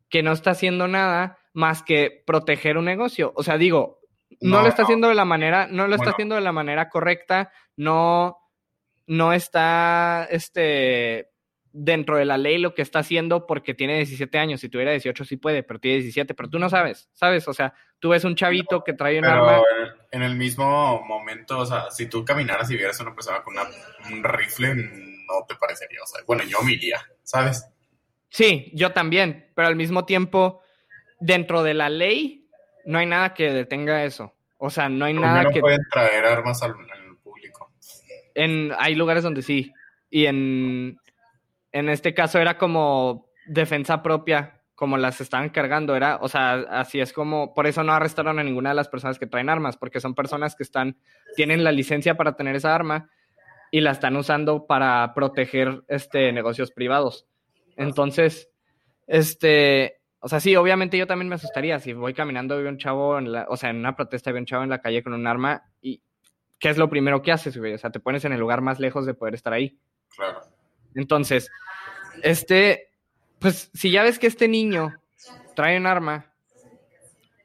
[0.09, 3.33] que no está haciendo nada más que proteger un negocio.
[3.35, 4.00] O sea, digo,
[4.41, 7.51] no, lo está haciendo de la manera, no lo está haciendo de la manera correcta,
[7.75, 8.37] no,
[9.07, 11.31] no está, este,
[11.73, 14.61] dentro de la ley lo que está haciendo porque tiene 17 años.
[14.61, 17.47] Si tuviera 18 sí puede, pero tiene 17, pero tú no sabes, ¿sabes?
[17.47, 19.61] O sea, tú ves un chavito que trae un arma.
[20.11, 23.55] En el mismo momento, o sea, si tú caminaras y vieras a una persona con
[23.57, 27.65] un rifle, no te parecería, o sea, bueno, yo me iría, ¿sabes?
[28.29, 30.61] Sí, yo también, pero al mismo tiempo,
[31.19, 32.40] dentro de la ley,
[32.85, 34.33] no hay nada que detenga eso.
[34.57, 35.59] O sea, no hay nada no que...
[35.59, 36.75] pueden traer armas al,
[37.23, 37.71] público.
[38.35, 39.73] En, hay lugares donde sí.
[40.09, 40.99] Y en,
[41.71, 46.99] en este caso era como defensa propia, como las estaban cargando, era, o sea, así
[46.99, 49.99] es como, por eso no arrestaron a ninguna de las personas que traen armas, porque
[49.99, 50.97] son personas que están,
[51.35, 53.09] tienen la licencia para tener esa arma
[53.69, 57.27] y la están usando para proteger este negocios privados.
[57.77, 58.49] Entonces,
[59.07, 62.77] este, o sea, sí, obviamente yo también me asustaría si voy caminando y veo un
[62.77, 65.13] chavo, en la, o sea, en una protesta veo un chavo en la calle con
[65.13, 66.01] un arma y
[66.59, 67.73] ¿qué es lo primero que haces, güey?
[67.73, 69.79] O sea, te pones en el lugar más lejos de poder estar ahí.
[70.15, 70.41] Claro.
[70.93, 71.49] Entonces,
[72.21, 72.91] este,
[73.39, 74.93] pues si ya ves que este niño
[75.55, 76.31] trae un arma,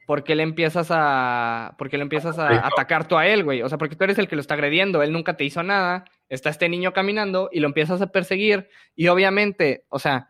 [0.07, 3.63] ¿por qué le empiezas a, por le empiezas a atacar tú a él, güey?
[3.63, 6.05] O sea, porque tú eres el que lo está agrediendo, él nunca te hizo nada,
[6.29, 10.29] está este niño caminando y lo empiezas a perseguir y obviamente, o sea,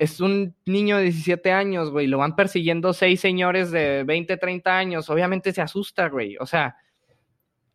[0.00, 4.78] es un niño de 17 años, güey, lo van persiguiendo seis señores de 20, 30
[4.78, 6.74] años, obviamente se asusta, güey, o sea,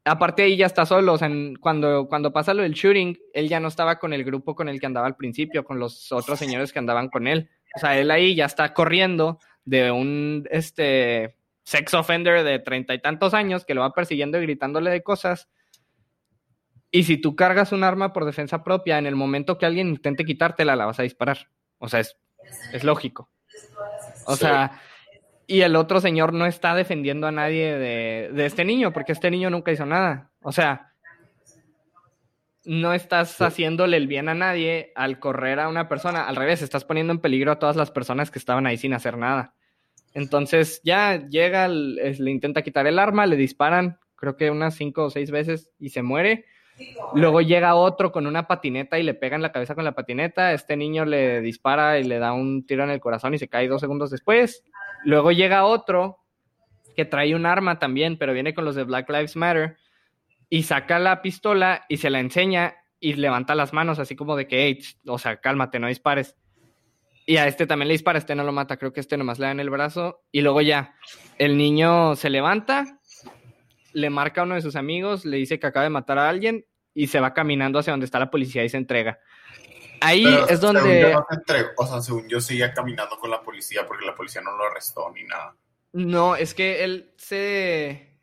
[0.03, 3.59] aparte ahí ya está solo, o sea, cuando, cuando pasa lo del shooting, él ya
[3.59, 6.73] no estaba con el grupo con el que andaba al principio, con los otros señores
[6.73, 7.47] que andaban con él.
[7.75, 13.01] O sea, él ahí ya está corriendo de un este sex offender de treinta y
[13.01, 15.47] tantos años que lo va persiguiendo y gritándole de cosas.
[16.89, 20.25] Y si tú cargas un arma por defensa propia, en el momento que alguien intente
[20.25, 21.49] quitártela, la vas a disparar.
[21.79, 22.17] O sea, es,
[22.71, 23.29] es lógico.
[24.25, 24.81] O sea,
[25.47, 29.49] y el otro señor no está defendiendo a nadie de, este niño, porque este niño
[29.49, 30.31] nunca hizo nada.
[30.41, 30.91] O sea,
[32.63, 36.27] no estás haciéndole el bien a nadie al correr a una persona.
[36.27, 39.17] Al revés, estás poniendo en peligro a todas las personas que estaban ahí sin hacer
[39.17, 39.53] nada.
[40.13, 45.09] Entonces ya llega, le intenta quitar el arma, le disparan, creo que unas cinco o
[45.09, 46.45] seis veces y se muere.
[47.13, 50.53] Luego llega otro con una patineta y le pega en la cabeza con la patineta.
[50.53, 53.67] Este niño le dispara y le da un tiro en el corazón y se cae
[53.67, 54.63] dos segundos después.
[55.03, 56.19] Luego llega otro
[56.95, 59.77] que trae un arma también, pero viene con los de Black Lives Matter
[60.49, 64.47] y saca la pistola y se la enseña y levanta las manos así como de
[64.47, 66.35] que, o sea, cálmate, no dispares.
[67.27, 69.47] Y a este también le dispara, este no lo mata, creo que este nomás le
[69.47, 70.23] da en el brazo.
[70.31, 70.95] Y luego ya,
[71.39, 72.99] el niño se levanta,
[73.95, 76.65] le marca a uno de sus amigos, le dice que acaba de matar a alguien
[76.93, 79.19] y se va caminando hacia donde está la policía y se entrega.
[80.01, 81.15] Ahí es donde...
[81.77, 85.09] o sea, según yo seguía caminando con la policía porque la policía no lo arrestó
[85.11, 85.55] ni nada.
[85.93, 88.19] No, es que él se...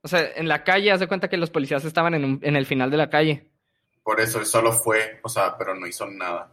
[0.00, 2.90] O sea, en la calle, hace cuenta que los policías estaban en, en el final
[2.90, 3.50] de la calle.
[4.02, 6.50] Por eso, él solo fue, o sea, pero no hizo nada.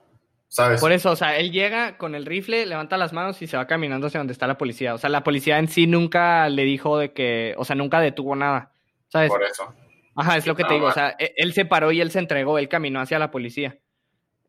[0.49, 0.81] ¿Sabes?
[0.81, 3.67] Por eso, o sea, él llega con el rifle, levanta las manos y se va
[3.67, 4.95] caminando hacia donde está la policía.
[4.95, 8.35] O sea, la policía en sí nunca le dijo de que, o sea, nunca detuvo
[8.35, 8.73] nada.
[9.09, 9.29] ¿Sabes?
[9.29, 9.73] Por eso.
[10.15, 10.87] Ajá, es lo que te digo.
[10.87, 13.79] O sea, e, él se paró y él se entregó, él caminó hacia la policía.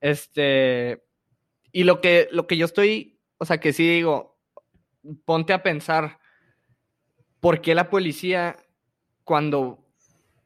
[0.01, 1.05] Este,
[1.71, 4.39] y lo que, lo que yo estoy, o sea, que sí digo,
[5.27, 6.19] ponte a pensar,
[7.41, 8.57] ¿por qué la policía,
[9.25, 9.87] cuando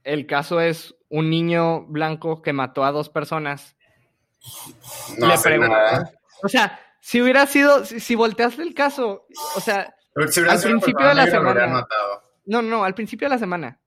[0.03, 3.77] el caso es un niño blanco que mató a dos personas,
[5.19, 6.13] no le pregunta?
[6.43, 9.27] O sea, si hubiera sido, si, volteaste el caso,
[9.57, 11.87] o sea, al principio de la semana.
[12.47, 13.79] No, no, al principio de la semana.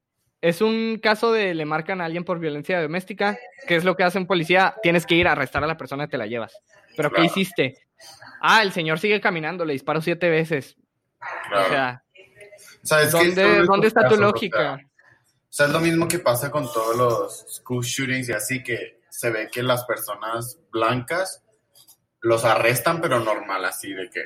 [0.41, 4.03] es un caso de le marcan a alguien por violencia doméstica, ¿qué es lo que
[4.03, 4.75] hace un policía?
[4.83, 6.59] Tienes que ir a arrestar a la persona y te la llevas.
[6.95, 7.77] ¿Pero qué hiciste?
[8.41, 10.75] Ah, el señor sigue caminando, le disparó siete veces.
[11.49, 12.01] Claro.
[12.83, 14.75] O sea, que ¿dónde, ¿dónde está tu lógica?
[14.75, 18.96] O sea, es lo mismo que pasa con todos los school shootings y así que
[19.17, 21.43] se ve que las personas blancas
[22.21, 24.21] los arrestan, pero normal, así de que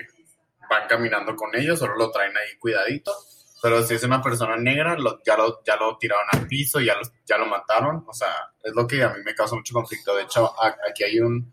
[0.70, 3.14] van caminando con ellos, solo lo traen ahí cuidadito.
[3.62, 6.96] Pero si es una persona negra, lo- ya, lo, ya lo tiraron al piso, ya
[6.96, 8.04] lo, ya lo mataron.
[8.08, 10.14] O sea, es lo que a mí me causa mucho conflicto.
[10.16, 11.50] De hecho, a- aquí hay un,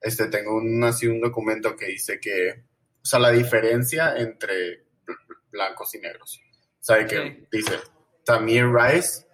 [0.00, 2.64] este, tengo un, así un documento que dice que,
[3.02, 5.18] o sea, la diferencia entre bl-
[5.50, 6.40] blancos y negros.
[6.80, 7.78] O sea, que dice,
[8.24, 9.26] Tamir Rice,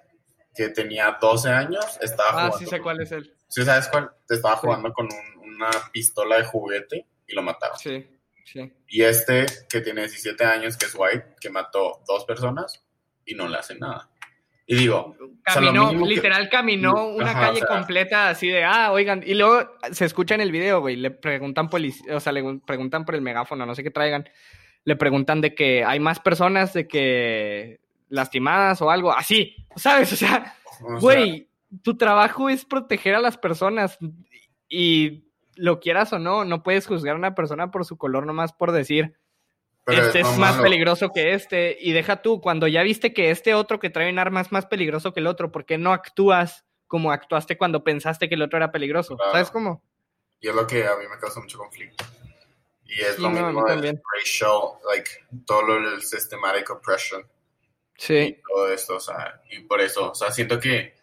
[0.55, 2.59] que tenía 12 años, estaba Ah, jugando.
[2.59, 3.35] sí sé cuál es él.
[3.49, 4.11] ¿Sí sabes cuál?
[4.29, 4.61] Estaba Sí.
[4.63, 7.77] jugando con un- una pistola de juguete y lo mataron.
[7.79, 8.07] Sí,
[8.45, 8.73] sí.
[8.89, 12.83] Y este, que tiene 17 años, que es white, que mató dos personas
[13.25, 14.09] y no le hace nada.
[14.67, 18.29] Y digo, o sea, Caminó, mínimo que- literal caminó una Ajá, calle o sea- completa
[18.29, 22.09] así de, ah, oigan, y luego se escucha en el video, güey, le preguntan polic-
[22.13, 24.29] o sea, le preguntan por el megáfono, no sé qué traigan,
[24.85, 27.81] le preguntan de que hay más personas de que
[28.11, 30.13] lastimadas o algo, así, ¿sabes?
[30.13, 31.49] O sea, o sea, güey,
[31.83, 33.97] tu trabajo es proteger a las personas
[34.69, 38.53] y lo quieras o no, no puedes juzgar a una persona por su color nomás
[38.53, 39.17] por decir,
[39.85, 41.77] pero este es más peligroso que este.
[41.81, 44.67] Y deja tú, cuando ya viste que este otro que trae un arma es más
[44.67, 48.57] peligroso que el otro, ¿por qué no actúas como actuaste cuando pensaste que el otro
[48.59, 49.17] era peligroso?
[49.17, 49.33] Claro.
[49.33, 49.83] ¿Sabes cómo?
[50.41, 52.05] Y es lo que a mí me causa mucho conflicto.
[52.85, 55.11] Y es Sí, lo no, mismo del racial, like,
[55.47, 57.25] todo lo del systematic oppression.
[58.01, 60.95] Sí, todo esto, o sea, y por eso, o sea, siento que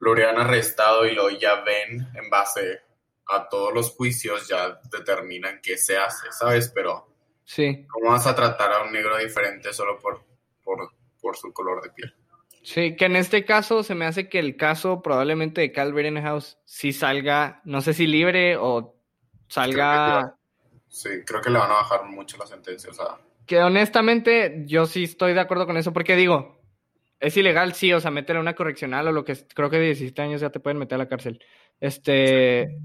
[0.00, 2.80] lo hubieran arrestado y lo ya ven en base
[3.28, 6.72] a todos los juicios, ya determinan qué se hace, ¿sabes?
[6.74, 7.06] Pero,
[7.44, 10.24] sí, ¿cómo vas a tratar a un negro diferente solo por,
[10.64, 12.16] por, por su color de piel?
[12.64, 12.96] sí.
[12.96, 16.92] Que en este caso se me hace que el caso probablemente de Cal Rittenhouse sí
[16.92, 18.96] salga, no sé si libre o
[19.46, 20.36] salga.
[20.88, 24.86] Sí, creo que le van a bajar mucho la sentencia, o sea, Que honestamente yo
[24.86, 26.62] sí estoy de acuerdo con eso, porque digo,
[27.18, 29.86] es ilegal, sí, o sea, meterle a una correccional o lo que creo que de
[29.86, 31.44] 17 años ya te pueden meter a la cárcel.
[31.80, 32.78] Este,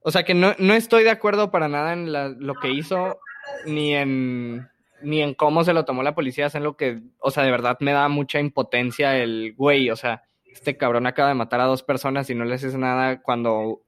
[0.00, 3.18] o sea que no, no estoy de acuerdo para nada en lo que hizo,
[3.66, 4.66] ni en,
[5.02, 7.50] ni en cómo se lo tomó la policía, es en lo que, o sea, de
[7.50, 11.64] verdad me da mucha impotencia el güey, o sea, este cabrón acaba de matar a
[11.64, 13.82] dos personas y no le haces nada cuando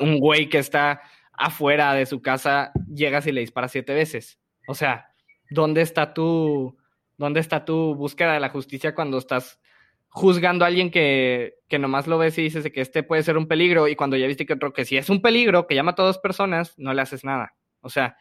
[0.00, 1.02] un güey que está
[1.34, 4.40] afuera de su casa llegas y le disparas siete veces.
[4.66, 5.10] O sea,
[5.50, 6.76] ¿dónde está tu,
[7.16, 9.60] dónde está tu búsqueda de la justicia cuando estás
[10.08, 13.48] juzgando a alguien que, que nomás lo ves y dices que este puede ser un
[13.48, 16.02] peligro y cuando ya viste que otro que si es un peligro, que llama a
[16.02, 17.54] dos personas, no le haces nada?
[17.80, 18.16] O sea,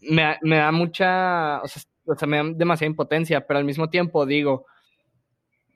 [0.00, 1.68] me, me da mucha, o
[2.06, 4.66] o sea, me da demasiada impotencia, pero al mismo tiempo digo,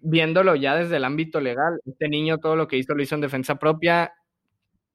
[0.01, 3.21] viéndolo ya desde el ámbito legal, este niño todo lo que hizo lo hizo en
[3.21, 4.13] defensa propia,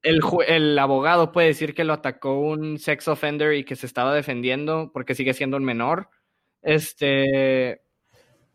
[0.02, 4.90] el, abogado puede decir que lo atacó un sex offender y que se estaba defendiendo
[4.92, 6.08] porque sigue siendo un menor.
[6.62, 7.82] Este,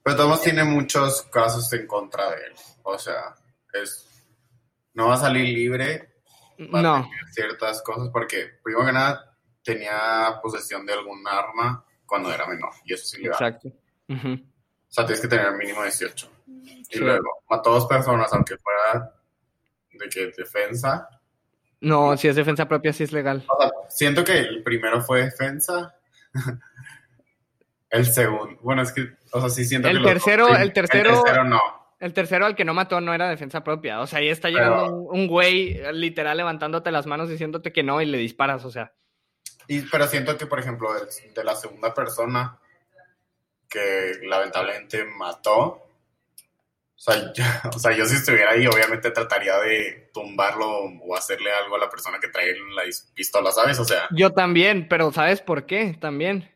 [0.06, 2.54] pero Thomas tiene muchos casos en contra de él,
[2.84, 3.34] o sea,
[3.74, 4.08] es,
[4.94, 6.14] no va a salir libre,
[6.60, 12.70] no, ciertas cosas, porque primero que nada tenía posesión de algún arma cuando era menor,
[12.84, 13.70] y eso sí le exacto.
[14.08, 14.34] Ujú.
[14.34, 16.32] O sea, tienes que tener mínimo 18.
[16.46, 17.00] Y Sí.
[17.00, 19.12] luego, mató a dos personas, aunque fuera
[19.92, 21.10] de que defensa.
[21.82, 23.44] No, si es defensa propia, sí es legal.
[23.48, 25.96] O sea, siento que el primero fue defensa.
[27.90, 30.74] el segundo, bueno, es que, o sea, sí siento El que los tercero- sí, el
[30.74, 31.62] tercero- El tercero no.
[32.00, 34.02] El tercero al que no mató no era defensa propia.
[34.02, 37.84] O sea, ahí está llegando Pero- un, un güey literal levantándote las manos diciéndote que
[37.84, 38.66] no y le disparas.
[38.66, 38.92] O sea,
[39.68, 41.02] Y, pero siento que, por ejemplo, de,
[41.34, 42.58] de la segunda persona
[43.70, 45.88] que lamentablemente mató, o
[46.96, 47.44] sea, yo,
[47.76, 50.66] o sea, yo si estuviera ahí, obviamente trataría de tumbarlo
[51.04, 53.78] o hacerle algo a la persona que trae la pistola, ¿sabes?
[53.80, 55.96] O sea, yo también, pero ¿sabes por qué?
[56.00, 56.50] También.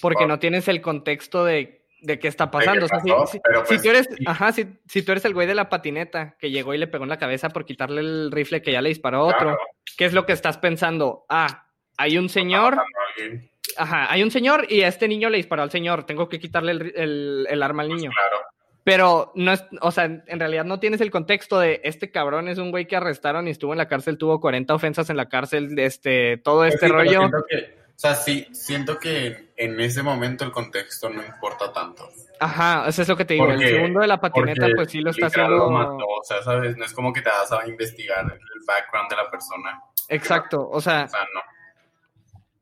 [0.00, 2.86] Porque Por- no tienes el contexto de, de qué está pasando.
[2.86, 5.54] O sea, si, si- pues, tú eres, ajá, si, si tú eres el güey de
[5.56, 8.70] la patineta que llegó y le pegó en la cabeza por quitarle el rifle que
[8.72, 9.58] ya le disparó a otro.
[9.96, 11.26] ¿qué es lo que estás pensando?
[11.28, 11.66] Ah,
[11.96, 12.84] hay un señor, a
[13.16, 16.38] alguien, ajá, hay un señor y a este niño le disparó al señor, tengo que
[16.38, 18.12] quitarle el, el- el arma al pues, niño.
[18.14, 18.44] claro.
[18.90, 22.56] Pero no es, o sea, en realidad no tienes el contexto de este cabrón es
[22.56, 25.78] un güey que arrestaron y estuvo en la cárcel, tuvo 40 ofensas en la cárcel,
[25.78, 27.18] este, todo Pues este sí, rollo.
[27.20, 32.08] siento que- o sea, sí, siento que en ese momento el contexto no importa tanto.
[32.40, 33.44] Ajá, eso es lo que te digo.
[33.46, 35.56] Porque- el segundo de la patineta, pues sí lo está haciendo.
[35.56, 36.74] lo mató, o sea, ¿sabes?
[36.78, 39.82] No es como que te vas a investigar el background de la persona.
[40.08, 41.40] Exacto, o sea, O sea, no.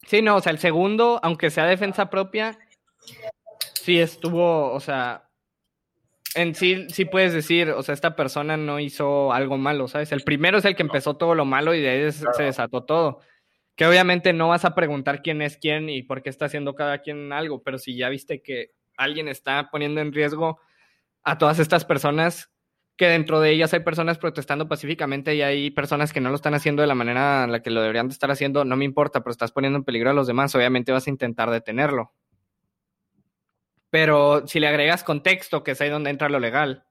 [0.07, 2.59] sí, no, o sea, el segundo, aunque sea defensa propia,
[3.75, 5.23] sí estuvo, o sea,
[6.37, 10.13] en sí, sí puedes decir, o sea, esta persona no hizo algo malo, ¿sabes?
[10.13, 13.21] El primero es el que empezó todo lo malo y de ahí se desató todo.
[13.75, 16.99] Que obviamente no vas a preguntar quién es quién y por qué está haciendo cada
[16.99, 20.61] quien algo, pero si ya viste que alguien está poniendo en riesgo
[21.23, 22.53] a todas estas personas,
[22.97, 26.55] que dentro de ellas hay personas protestando pacíficamente y hay personas que no lo están
[26.55, 29.21] haciendo de la manera en la que lo deberían de estar haciendo, no me importa,
[29.21, 32.13] pero estás poniendo en peligro a los demás, obviamente vas a intentar detenerlo.
[33.97, 36.85] Pero si le agregas contexto, que es ahí donde entra lo legal,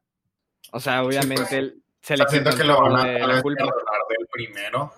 [0.72, 3.64] o sea, obviamente se le siento que lo van a, la culpa.
[3.64, 4.92] del primero,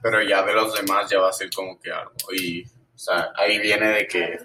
[0.00, 2.14] pero ya de los demás ya va a ser como que algo.
[2.32, 4.38] Y, o sea, ahí viene de que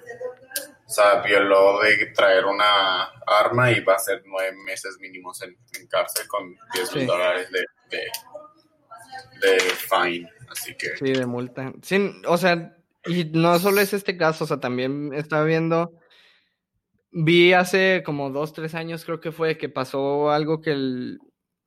[0.88, 5.56] o sea, violó de traer una arma y va a ser nueve meses mínimos en,
[5.88, 8.08] cárcel con 10 mil dólares de,
[9.40, 10.28] de, fine.
[10.50, 10.98] Así que.
[10.98, 11.74] Sí, de multa.
[11.84, 12.76] Sí, o sea,
[13.06, 15.99] y no solo es este caso, o sea, también estaba viendo.
[17.12, 21.20] Vi hace como dos, tres años, creo que fue, que pasó algo que el.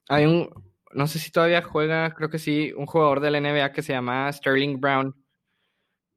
[0.08, 0.50] Hay un.
[0.92, 3.92] No sé si todavía juega, creo que sí, un jugador de la NBA que se
[3.92, 5.14] llama Sterling Brown.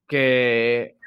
[0.08, 0.98] Que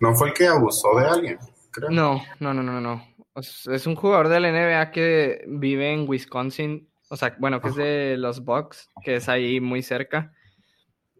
[0.00, 1.38] ¿No fue el que abusó de alguien?
[1.70, 1.90] Creo.
[1.90, 3.06] No, no, no, no, no.
[3.36, 7.76] Es un jugador de la NBA que vive en Wisconsin, o sea, bueno, que es
[7.76, 10.32] de los Bucks, que es ahí muy cerca.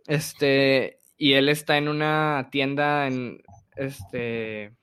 [0.06, 3.42] Este, y él está en una tienda en,
[3.76, 4.74] este,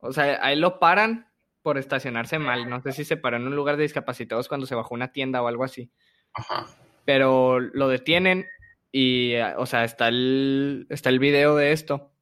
[0.00, 1.28] o sea, ahí lo paran
[1.62, 2.68] por estacionarse mal.
[2.68, 5.42] No sé si se paró en un lugar de discapacitados cuando se bajó una tienda
[5.42, 5.90] o algo así.
[6.32, 6.66] Ajá.
[7.04, 8.46] Pero lo detienen
[8.92, 12.12] y, o sea, está el, está el video de esto.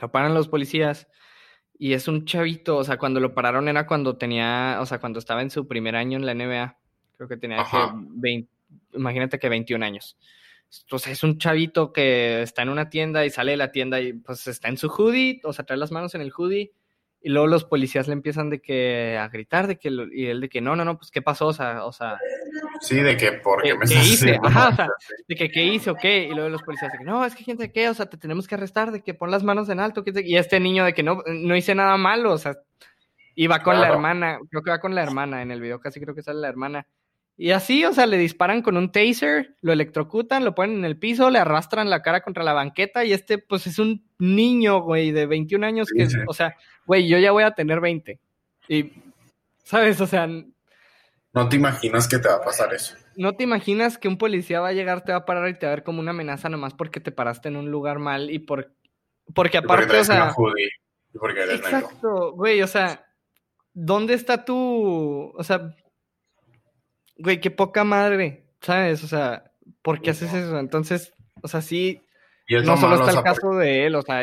[0.00, 1.08] Lo paran los policías
[1.78, 5.18] y es un chavito, o sea, cuando lo pararon era cuando tenía, o sea, cuando
[5.18, 6.78] estaba en su primer año en la NBA,
[7.16, 8.50] creo que tenía que 20,
[8.94, 10.16] imagínate que 21 años.
[10.90, 14.00] O sea, es un chavito que está en una tienda y sale de la tienda
[14.00, 16.72] y pues está en su hoodie, o sea, trae las manos en el hoodie
[17.28, 20.48] y luego los policías le empiezan de que a gritar de que y él de
[20.48, 22.18] que no, no, no, pues qué pasó, o sea, o sea,
[22.80, 24.40] sí, de que por qué, me ¿qué hice?
[24.42, 24.88] Ajá, o sea,
[25.28, 27.44] de que qué hice o qué, y luego los policías de que no, es que
[27.44, 30.02] gente qué, o sea, te tenemos que arrestar, de que pon las manos en alto,
[30.06, 32.56] y este niño de que no no hice nada malo, o sea,
[33.34, 36.14] iba con la hermana, creo que va con la hermana en el video, casi creo
[36.14, 36.86] que sale la hermana.
[37.40, 40.98] Y así, o sea, le disparan con un taser, lo electrocutan, lo ponen en el
[40.98, 45.12] piso, le arrastran la cara contra la banqueta y este, pues es un niño, güey,
[45.12, 48.18] de 21 años que, o sea, güey, yo ya voy a tener 20.
[48.68, 48.92] Y,
[49.62, 50.00] ¿sabes?
[50.00, 50.26] O sea...
[50.26, 52.96] No te imaginas que te va a pasar eso.
[53.16, 55.66] No te imaginas que un policía va a llegar, te va a parar y te
[55.66, 58.40] va a ver como una amenaza nomás porque te paraste en un lugar mal y
[58.40, 58.72] por...
[59.32, 60.34] Porque aparte, o sea...
[60.34, 63.06] porque eres exacto, güey, o sea,
[63.72, 65.32] ¿dónde está tu...
[65.36, 65.72] O sea
[67.18, 69.04] güey, qué poca madre, ¿sabes?
[69.04, 69.52] O sea,
[69.82, 70.58] ¿por qué haces eso?
[70.58, 71.12] Entonces,
[71.42, 72.02] o sea, sí,
[72.48, 74.22] no solo está el caso de él, o sea,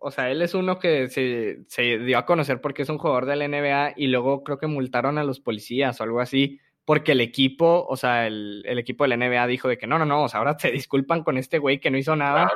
[0.00, 3.26] o sea, él es uno que se, se, dio a conocer porque es un jugador
[3.26, 7.12] de la NBA y luego creo que multaron a los policías o algo así, porque
[7.12, 10.24] el equipo, o sea, el, equipo de la NBA dijo de que no, no, no,
[10.24, 12.50] o sea, ahora se disculpan con este güey que no hizo nada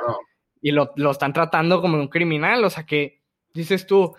[0.61, 3.21] y lo, lo, están tratando como un criminal, o sea, que
[3.53, 4.15] dices tú,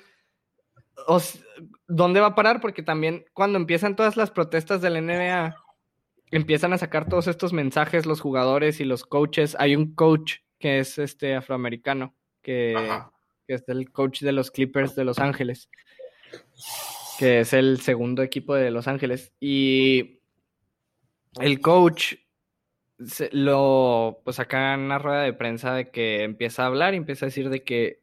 [1.87, 2.61] ¿dónde va a parar?
[2.61, 5.57] Porque también cuando empiezan todas las protestas de la NBA,
[6.31, 9.57] empiezan a sacar todos estos mensajes los jugadores y los coaches.
[9.59, 12.75] Hay un coach que es este afroamericano, que,
[13.47, 15.69] es el coach de los Clippers de Los Ángeles,
[17.19, 19.33] que es el segundo equipo de Los Ángeles.
[19.39, 20.21] Y
[21.41, 22.15] el coach
[23.31, 27.27] lo pues acá en una rueda de prensa de que empieza a hablar y empieza
[27.27, 28.01] a decir de que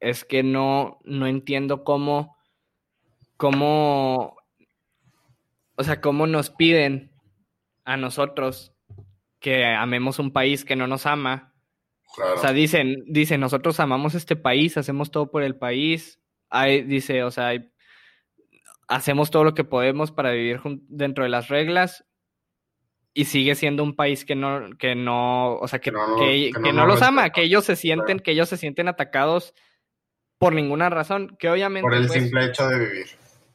[0.00, 2.36] es que no, no entiendo cómo,
[3.36, 4.36] cómo,
[5.76, 7.12] o sea, cómo nos piden
[7.84, 8.74] a nosotros
[9.38, 11.54] que amemos un país que no nos ama.
[12.34, 16.20] O sea, dicen, dicen, nosotros amamos este país, hacemos todo por el país.
[16.48, 17.52] Hay, dice, o sea,
[18.88, 22.04] hacemos todo lo que podemos para vivir dentro de las reglas
[23.14, 27.02] y sigue siendo un país que no, que no, o sea, que, que, no, los
[27.02, 29.54] ama, que ellos se sienten, que ellos se sienten atacados
[30.40, 31.82] por ninguna razón, que obviamente...
[31.82, 33.06] Por el pues simple hecho de vivir.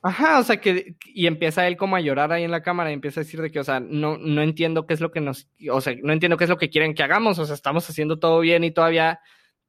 [0.04, 2.94] Ajá, o sea, que, y empieza él como a llorar ahí en la cámara y
[2.94, 5.50] empieza a decir de que, o sea, no, no entiendo qué es lo que nos,
[5.72, 8.20] o sea, no entiendo qué es lo que quieren que hagamos, o sea, estamos haciendo
[8.20, 9.20] todo bien y todavía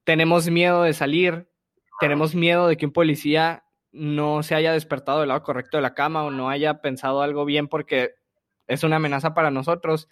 [0.04, 1.48] tenemos miedo de salir,
[2.00, 5.94] tenemos miedo de que un policía no se haya despertado del lado correcto de la
[5.94, 8.10] cama o no haya pensado algo bien porque
[8.66, 10.06] es una amenaza para nosotros.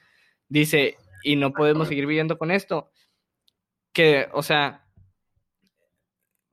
[0.48, 2.90] Dice, y no podemos seguir viviendo con esto.
[3.92, 4.84] Que, o sea,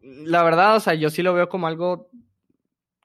[0.02, 2.10] la verdad, o sea, yo sí lo veo como algo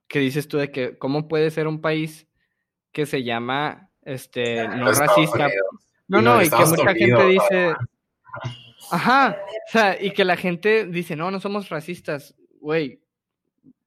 [0.08, 2.26] que dices tú de que cómo puede ser un país
[2.92, 5.48] que se llama este no racista.
[6.08, 7.74] No, no, y que mucha gente dice
[8.90, 9.36] Ajá,
[9.68, 13.00] o sea, y que la gente dice, "No, no somos racistas." Güey,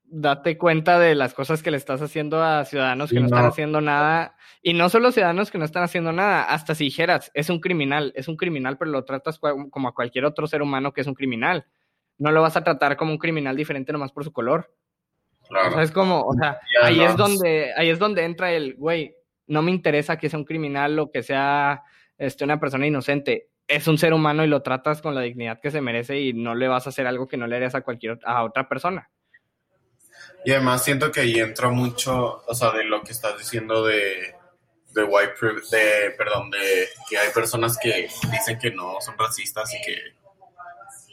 [0.03, 3.81] date cuenta de las cosas que le estás haciendo a ciudadanos que no, están haciendo
[3.81, 4.35] nada.
[4.61, 8.11] Y no solo ciudadanos que no están haciendo nada, hasta si dijeras, es un criminal,
[8.15, 11.13] es un criminal, pero lo tratas como a cualquier otro ser humano que es un
[11.13, 11.65] criminal.
[12.19, 14.71] No lo vas a tratar como un criminal diferente nomás por su color.
[15.47, 15.69] Claro.
[15.69, 19.15] O sea, es como, o sea, ahí es donde, ahí es donde entra el, güey,
[19.47, 21.83] no me interesa que sea un criminal o que sea
[22.17, 23.49] este, una persona inocente.
[23.67, 26.53] Es un ser humano y lo tratas con la dignidad que se merece y no
[26.53, 29.09] le vas a hacer algo que no le harías a cualquier a otra persona.
[30.45, 34.35] Y además siento que ahí entra mucho, o sea, de lo que estás diciendo de,
[34.93, 35.33] de white
[35.71, 40.18] de, perdón, de que hay personas que dicen que no son racistas y que,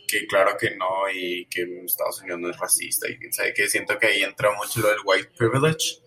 [0.06, 3.98] que claro que no y que Estados Unidos no es racista y sabe que siento
[3.98, 6.00] que ahí entra mucho lo del white privilege.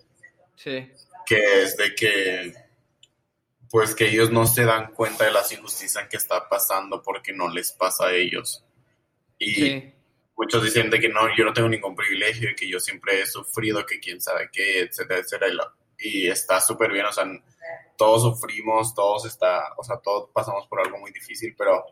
[0.55, 0.91] Sí.
[1.25, 2.53] Que es de que
[3.69, 7.49] pues que ellos no se dan cuenta de las injusticias que está pasando porque no
[7.49, 8.65] les pasa a ellos.
[9.37, 9.93] Y sí
[10.39, 13.25] muchos dicen de que no, yo no tengo ningún privilegio y que yo siempre he
[13.25, 15.73] sufrido, que quién sabe qué, etcétera, etcétera.
[15.97, 17.25] Y, está súper bien, o sea,
[17.97, 21.83] todos sufrimos, todos está, o sea, todos pasamos por algo muy difícil, pero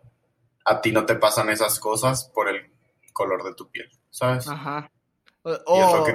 [0.68, 2.70] a ti no te pasan esas cosas por el
[3.14, 4.48] color de tu piel, ¿sabes?
[4.50, 4.92] Ajá.
[5.44, 6.06] O,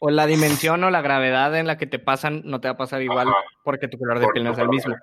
[0.00, 2.78] o, la dimensión o la gravedad en la que te pasan no te va a
[2.78, 3.28] pasar igual
[3.62, 4.96] porque tu color de piel no es el mismo.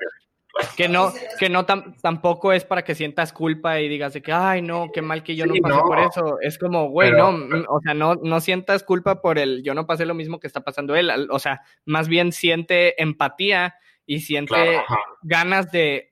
[0.76, 4.63] Que no, que no tampoco es para que sientas culpa y digas de que, ay,
[4.63, 6.38] no, qué mal que yo no pasé por eso.
[6.41, 7.30] Es como, güey, no,
[7.70, 10.61] o sea, no, no sientas culpa por el, yo no pasé lo mismo que está
[10.61, 11.11] pasando él.
[11.30, 13.76] O sea, más bien siente empatía
[14.07, 14.82] y siente
[15.22, 16.07] ganas de,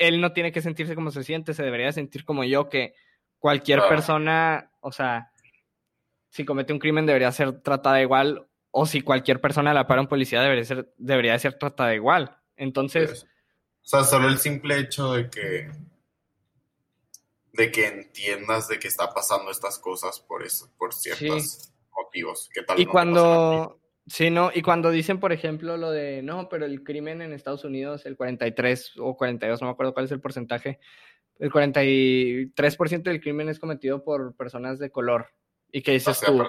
[0.00, 2.94] él no tiene que sentirse como se siente, se debería sentir como yo, que
[3.38, 5.30] cualquier persona, o sea,
[6.30, 10.08] si comete un crimen debería ser tratada igual, o si cualquier persona la para un
[10.08, 12.38] policía debería ser, debería ser tratada igual.
[12.56, 13.26] Entonces...
[13.82, 15.70] O sea, solo el simple hecho de que
[17.52, 22.48] de que entiendas de que está pasando estas cosas por eso, por ciertos motivos.
[22.52, 23.79] Que tal y cuando
[24.10, 27.64] sí, no, y cuando dicen, por ejemplo, lo de no, pero el crimen en Estados
[27.64, 30.80] Unidos, el 43 o 42, no me acuerdo cuál es el porcentaje,
[31.38, 35.28] el 43% del crimen es cometido por personas de color.
[35.72, 36.42] ¿Y qué dices tú?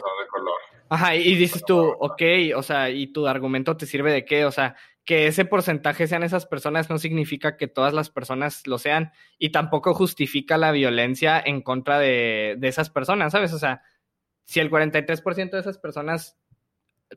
[0.89, 2.22] Ajá, y dices tú, ok,
[2.55, 4.43] o sea, ¿y tu argumento te sirve de qué?
[4.43, 8.78] O sea, que ese porcentaje sean esas personas no significa que todas las personas lo
[8.78, 13.53] sean y tampoco justifica la violencia en contra de, de esas personas, ¿sabes?
[13.53, 13.82] O sea,
[14.43, 16.38] si el 43% de esas personas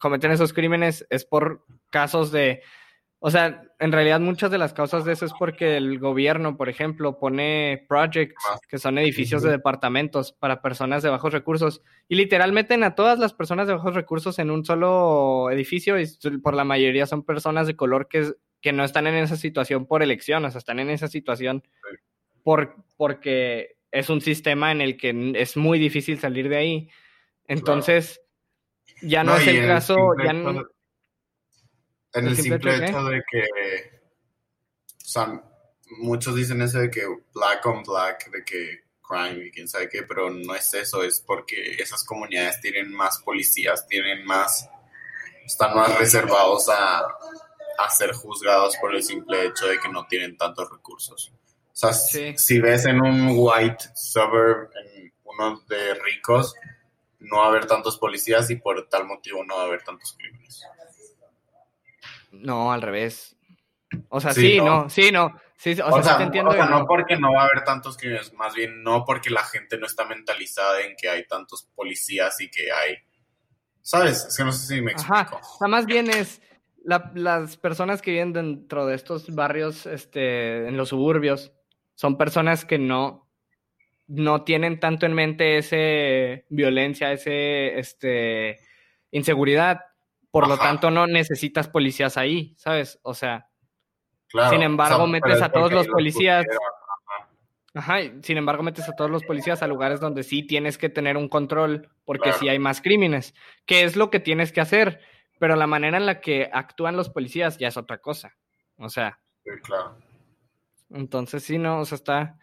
[0.01, 2.63] cometen esos crímenes es por casos de
[3.27, 6.69] o sea, en realidad muchas de las causas de eso es porque el gobierno, por
[6.69, 8.35] ejemplo, pone projects,
[8.69, 13.19] que son edificios de departamentos para personas de bajos recursos, y literal meten a todas
[13.19, 16.07] las personas de bajos recursos en un solo edificio, y
[16.43, 20.03] por la mayoría son personas de color que, que no están en esa situación por
[20.03, 21.63] elección, o sea, están en esa situación
[22.43, 26.91] por, porque es un sistema en el que es muy difícil salir de ahí.
[27.47, 28.21] Entonces,
[29.03, 30.65] ya no, es el caso, ya no,
[32.15, 33.43] en el, simple, hecho de que,
[34.87, 35.43] o sea,
[35.99, 37.03] muchos dicen eso de que
[37.35, 41.21] black on black, de que crime y quién sabe qué, pero no es eso, es
[41.21, 44.69] porque esas comunidades tienen más policías, tienen más,
[45.45, 50.37] están más reservados a, a ser juzgados por el simple hecho de que no tienen
[50.37, 51.33] tantos recursos.
[51.73, 56.55] O sea, si ves en un white suburb, en uno de ricos,
[57.25, 60.15] no va a haber tantos policías y por tal motivo no va a haber tantos
[60.19, 60.65] crímenes.
[62.33, 63.37] No, al revés.
[64.09, 64.89] O sea, sí, no.
[64.91, 65.35] sí, no.
[65.57, 66.51] Sí, o, sea, te entiendo.
[66.51, 69.45] O sea, no porque no va a haber tantos crímenes, más bien no porque la
[69.45, 72.97] gente no está mentalizada en que hay tantos policías y que hay.
[73.81, 74.27] ¿Sabes?
[74.27, 75.15] Es que no sé si me explico.
[75.15, 75.37] Ajá.
[75.37, 76.43] O sea, más bien es
[76.85, 81.53] las personas que viven dentro de estos barrios, este, en los suburbios,
[81.95, 83.24] son personas que no,
[84.07, 88.59] no tienen tanto en mente ese violencia, ese, este,
[89.11, 89.81] inseguridad
[90.35, 92.99] por lo tanto, no necesitas policías ahí, ¿sabes?
[93.03, 93.51] O sea,
[94.51, 96.45] sin embargo, metes a todos los policías.
[97.73, 101.17] Ajá, sin embargo, metes a todos los policías a lugares donde sí tienes que tener
[101.17, 103.33] un control porque sí hay más crímenes,
[103.65, 104.99] que es lo que tienes que hacer,
[105.39, 108.35] pero la manera en la que actúan los policías ya es otra cosa.
[108.79, 109.21] O sea.
[109.45, 109.99] Sí, claro.
[110.91, 112.39] Entonces, sí, no, o sea, está.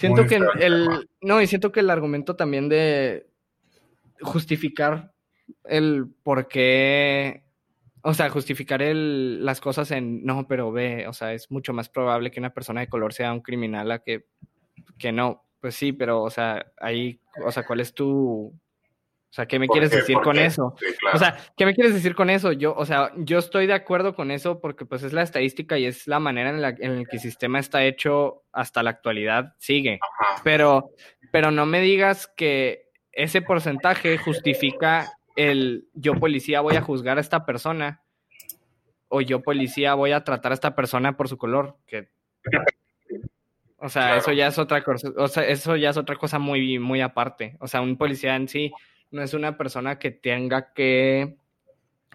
[0.00, 1.08] Siento que el.
[1.20, 3.26] No, y siento que el argumento también de
[4.22, 5.12] justificar
[5.64, 7.42] el por qué,
[8.00, 11.90] o sea, justificar el, las cosas en, no, pero ve, o sea, es mucho más
[11.90, 14.24] probable que una persona de color sea un criminal a que,
[14.96, 15.44] que no.
[15.60, 18.54] Pues sí, pero, o sea, ahí, o sea, ¿cuál es tu,
[19.30, 20.74] o sea, ¿qué me quieres decir con eso?
[21.14, 22.50] O sea, ¿qué me quieres decir con eso?
[22.50, 25.86] Yo, o sea, yo estoy de acuerdo con eso porque pues es la estadística y
[25.86, 30.00] es la manera en la, en que el sistema está hecho hasta la actualidad, sigue.
[30.42, 30.90] Pero,
[31.30, 37.20] pero no me digas que ese porcentaje justifica el yo policía voy a juzgar a
[37.20, 38.02] esta persona
[39.06, 42.08] o yo policía voy a tratar a esta persona por su color, que
[43.78, 46.80] o sea, eso ya es otra cosa, o sea, eso ya es otra cosa muy
[46.80, 47.56] muy aparte.
[47.60, 48.72] O sea, un policía en sí
[49.10, 51.36] no es una persona que tenga que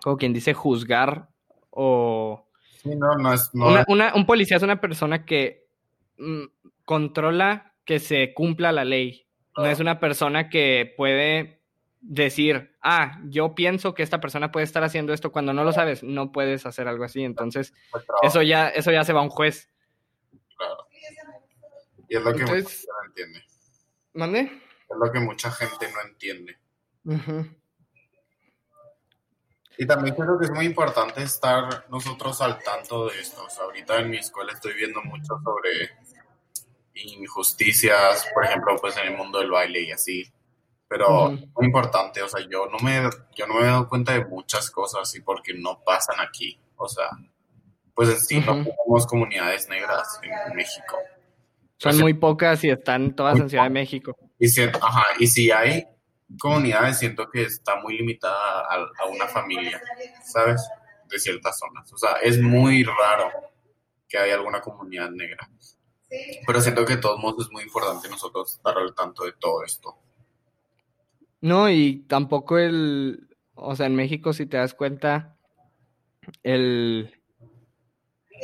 [0.02, 1.30] como quien dice juzgar
[1.72, 2.48] o
[2.82, 3.50] Sí, no, no es.
[3.54, 5.66] No una- es- una- un policía es una persona que
[6.18, 6.44] mm,
[6.86, 9.28] controla que se cumpla la ley.
[9.58, 11.62] No es una persona que puede
[12.02, 16.04] decir, ah, yo pienso que esta persona puede estar haciendo esto cuando no lo sabes,
[16.04, 17.24] no puedes hacer algo así.
[17.24, 19.70] Entonces, trabajo, eso ya, eso ya se va a un juez.
[20.58, 20.88] claro.
[22.08, 23.44] Y es lo que mucha gente no entiende.
[24.14, 24.40] ¿Mande?
[24.42, 26.58] Es lo que mucha gente no entiende.
[27.06, 27.46] Ujú.
[29.78, 33.44] Y también creo que es muy importante estar nosotros al tanto de esto.
[33.44, 35.92] O sea, ahorita en mi escuela estoy viendo mucho sobre
[36.94, 40.24] injusticias, por ejemplo, pues en el mundo del baile y así.
[40.88, 41.36] Pero Ujú.
[41.36, 44.24] es muy importante, o sea, yo no me yo no me he dado cuenta de
[44.26, 46.60] muchas cosas y porque no pasan aquí.
[46.78, 47.10] O sea,
[47.94, 50.98] pues en sí no tenemos comunidades negras en México.
[51.78, 54.16] Son muy pocas y están todas en Ciudad de México.
[54.40, 55.86] Y si, ajá, y si hay
[56.40, 59.82] comunidades, siento que está muy limitada a, a una familia,
[60.24, 60.68] ¿sabes?
[61.10, 61.92] De ciertas zonas.
[61.94, 63.32] O sea, es muy raro
[64.08, 65.50] que haya alguna comunidad negra.
[66.46, 69.64] Pero siento que de todos modos es muy importante nosotros estar al tanto de todo
[69.64, 69.98] esto.
[71.42, 75.36] No, y tampoco el, o sea, en México, si te das cuenta,
[76.44, 77.20] el,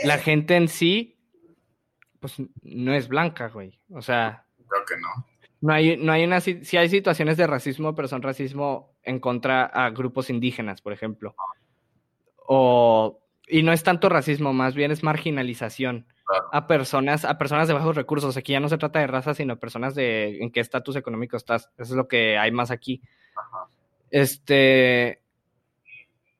[0.03, 1.17] la gente en sí,
[2.19, 3.79] pues no es blanca, güey.
[3.89, 5.27] O sea, Creo que no.
[5.61, 9.65] No hay, no hay una, si hay situaciones de racismo, pero son racismo en contra
[9.65, 11.35] a grupos indígenas, por ejemplo.
[12.47, 16.49] O, y no es tanto racismo, más bien es marginalización Claro.
[16.53, 18.37] a personas, a personas de bajos recursos.
[18.37, 21.69] Aquí ya no se trata de raza, sino personas de en qué estatus económico estás.
[21.77, 23.01] Eso es lo que hay más aquí.
[23.35, 23.67] Ajá.
[24.09, 25.21] Este,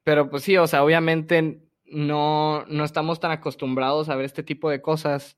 [0.04, 4.70] pero pues sí, o sea, obviamente no, no estamos tan acostumbrados a ver este tipo
[4.70, 5.38] de cosas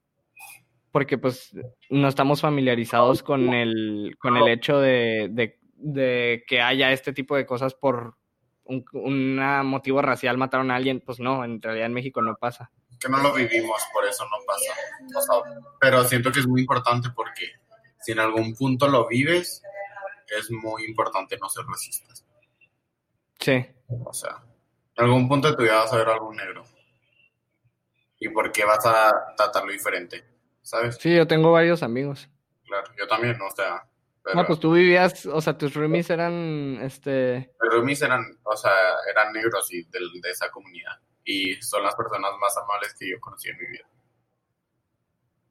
[0.94, 1.52] porque pues
[1.90, 7.36] no estamos familiarizados con el, con el hecho de, de- de que haya este tipo
[7.36, 8.16] de cosas por
[8.64, 12.72] un una motivo racial mataron a alguien, pues no, en realidad en México no pasa.
[13.00, 14.72] Que no lo vivimos, por eso no pasa.
[15.18, 17.48] O sea, pero siento que es muy importante porque
[18.00, 19.62] si en algún punto lo vives,
[20.40, 22.24] es muy importante no ser racistas.
[23.40, 23.66] Sí,
[24.06, 24.38] O sea,
[24.96, 26.64] en algún punto de tu vida vas a ver algo negro.
[28.20, 30.24] ¿Y por qué vas a tratarlo diferente?
[30.64, 30.98] ¿Sabes?
[31.00, 32.30] sí, yo tengo varios amigos.
[32.66, 33.88] Claro, yo también, o sea.
[34.24, 38.56] Pero No, pues tú vivías, o sea, tus roomies eran, este, los roomies eran, o
[38.56, 38.72] sea,
[39.12, 40.94] eran negros y del- de, esa comunidad.
[41.26, 43.86] Y son las personas más amables que yo conocí en mi vida.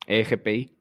[0.07, 0.77] EGPI.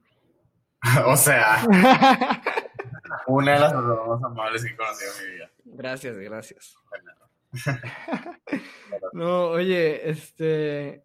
[1.05, 1.63] o sea,
[3.27, 5.51] una de las personas más amables que conocí en mi vida.
[5.65, 6.75] Gracias, gracias.
[9.13, 11.03] No, oye, este,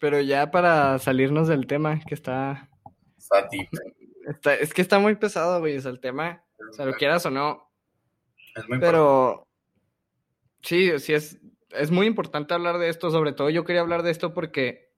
[0.00, 2.68] pero ya para salirnos del tema, que está,
[3.16, 3.48] Está
[4.28, 7.30] está- es que está muy pesado, güey, sea, el tema, o sea, lo quieras o
[7.30, 7.70] no,
[8.56, 8.86] Es muy importante.
[8.86, 9.46] pero
[10.62, 11.38] sí, sí es,
[11.70, 14.90] es muy importante hablar de esto, sobre todo yo quería hablar de esto porque,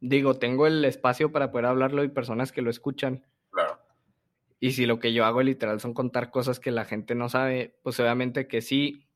[0.00, 3.24] digo, tengo el espacio para poder hablarlo y personas que lo escuchan.
[3.50, 3.78] Claro.
[4.58, 7.78] Y si lo que yo hago literal son contar cosas que la gente no sabe,
[7.82, 9.06] pues obviamente que sí,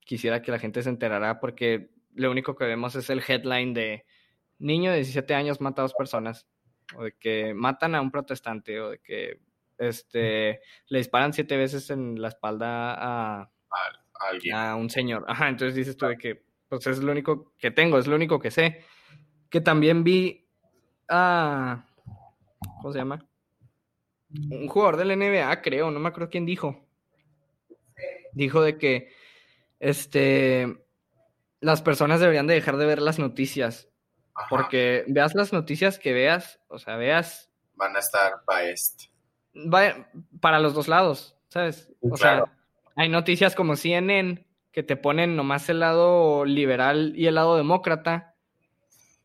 [0.00, 4.04] quisiera que la gente se enterara porque lo único que vemos es el headline de
[4.60, 6.46] niño de 17 años mata a dos personas,
[6.94, 9.40] o de que matan a un protestante, o de que
[9.78, 13.50] este, le disparan siete veces en la espalda a,
[14.20, 14.54] Alguien.
[14.54, 15.24] a un señor.
[15.26, 18.38] Ajá, entonces dices tú de que, pues es lo único que tengo, es lo único
[18.38, 18.84] que sé.
[19.48, 20.46] Que también vi
[21.08, 21.86] a,
[22.80, 23.26] ¿cómo se llama?
[24.50, 26.86] Un jugador del NBA, creo, no me acuerdo quién dijo.
[28.32, 29.12] Dijo de que,
[29.80, 30.84] este,
[31.60, 33.89] las personas deberían de dejar de ver las noticias,
[34.40, 34.46] Ajá.
[34.48, 39.08] porque veas las noticias que veas, o sea, veas, Van a estar biased.
[39.54, 40.08] va
[40.40, 41.90] para los dos lados, ¿sabes?
[42.00, 42.46] O Claro.
[42.46, 42.56] sea,
[42.96, 48.34] hay noticias como CNN que te ponen nomás el lado liberal y el lado demócrata,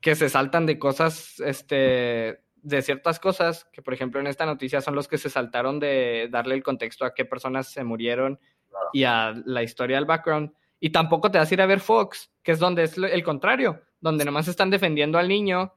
[0.01, 4.81] que se saltan de cosas, este, de ciertas cosas, que por ejemplo en esta noticia
[4.81, 8.39] son los que se saltaron de darle el contexto a qué personas se murieron
[8.69, 8.89] Claro.
[8.93, 10.51] y a la historia del background.
[10.79, 13.81] Y tampoco te vas a ir a ver Fox, que es donde es el contrario,
[14.05, 15.73] donde nomás están defendiendo al niño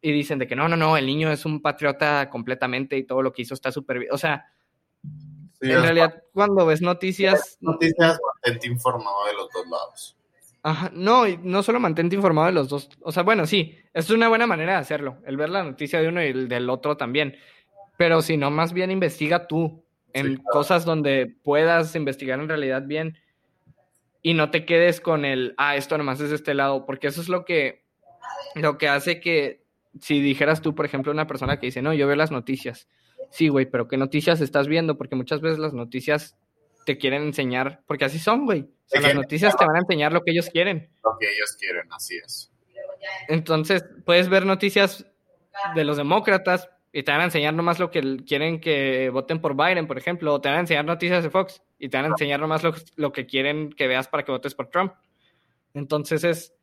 [0.00, 3.20] y dicen de que no, no, no, el niño es un patriota completamente y todo
[3.20, 4.12] lo que hizo está súper bien.
[4.12, 4.46] O sea,
[5.60, 10.16] Sí, en realidad cuando ves noticias, Noticias, mantente informado de los dos lados.
[10.62, 12.88] Ajá, no, y no solo mantente informado de los dos.
[13.00, 16.08] O sea, bueno, sí, es una buena manera de hacerlo, el ver la noticia de
[16.08, 17.36] uno y el del otro también.
[17.96, 19.84] Pero si no, más bien investiga tú.
[20.12, 23.18] en cosas donde puedas investigar en realidad bien
[24.26, 27.20] y no te quedes con el, ah, esto nomás es de este lado, porque eso
[27.20, 27.84] es lo que,
[28.54, 29.66] lo que hace que
[30.00, 32.88] si dijeras tú, por ejemplo, una persona que dice, no, yo veo las noticias.
[33.30, 34.96] Sí, güey, pero ¿qué noticias estás viendo?
[34.96, 36.38] Porque muchas veces las noticias
[36.86, 38.66] te quieren enseñar, porque así son, güey.
[38.92, 40.90] las noticias te van a enseñar lo que ellos quieren.
[41.04, 42.50] Lo que ellos quieren, así es.
[43.28, 45.06] Entonces, puedes ver noticias
[45.74, 49.56] de los demócratas y te van a enseñar nomás lo que quieren que voten por
[49.56, 52.08] Biden, por ejemplo, o te van a enseñar noticias de Fox y te van a
[52.10, 54.92] enseñar nomás lo, lo que quieren que veas para que votes por Trump.
[55.74, 56.54] Entonces es,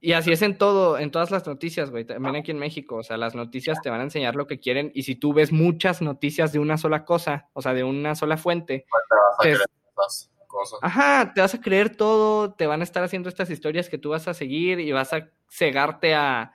[0.00, 3.02] y así es en todo, en todas las noticias, güey, también aquí en México, o
[3.02, 6.00] sea, las noticias te van a enseñar lo que quieren y si tú ves muchas
[6.00, 9.02] noticias de una sola cosa, o sea, de una sola fuente, pues
[9.42, 9.58] te
[9.94, 10.78] vas a cosas.
[10.80, 14.08] Ajá, te vas a creer todo, te van a estar haciendo estas historias que tú
[14.08, 16.54] vas a seguir y vas a cegarte a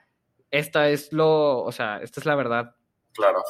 [0.50, 2.74] esta es lo, o sea, esta es la verdad.
[3.14, 3.42] Claro.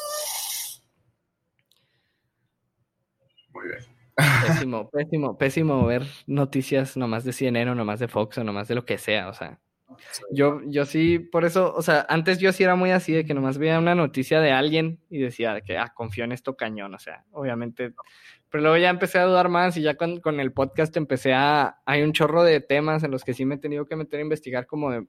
[3.52, 4.00] Muy bien.
[4.46, 8.74] Pésimo, pésimo, pésimo ver noticias nomás de CNN o nomás de Fox o nomás de
[8.74, 9.58] lo que sea, o sea.
[10.30, 13.34] Yo, yo sí, por eso, o sea, antes yo sí era muy así de que
[13.34, 16.98] nomás veía una noticia de alguien y decía que, ah, confío en esto cañón, o
[16.98, 17.92] sea, obviamente.
[18.48, 21.80] Pero luego ya empecé a dudar más y ya con, con el podcast empecé a,
[21.84, 24.22] hay un chorro de temas en los que sí me he tenido que meter a
[24.22, 25.06] investigar como de,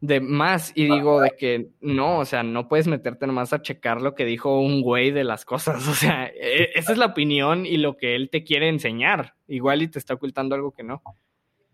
[0.00, 4.00] de más y digo de que no, o sea, no puedes meterte nomás a checar
[4.00, 7.66] lo que dijo un güey de las cosas, o sea, e, esa es la opinión
[7.66, 11.02] y lo que él te quiere enseñar, igual y te está ocultando algo que no.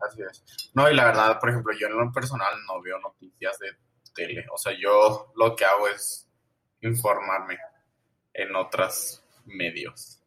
[0.01, 0.71] Así es.
[0.75, 3.69] No, y la verdad, por ejemplo, yo en lo personal no veo noticias de
[4.15, 4.45] tele.
[4.53, 6.29] O sea, yo lo que hago es
[6.83, 7.59] informarme
[8.35, 10.23] en otros medios.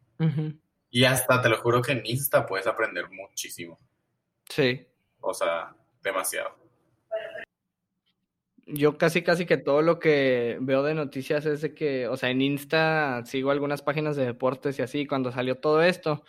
[0.90, 3.78] Y hasta, te lo juro que en Insta puedes aprender muchísimo.
[4.48, 4.86] Sí.
[5.20, 6.56] O sea, demasiado.
[8.72, 12.30] Yo casi, casi que todo lo que veo de noticias es de que, o sea,
[12.30, 16.24] en Insta sigo algunas páginas de deportes y así, cuando salió todo esto,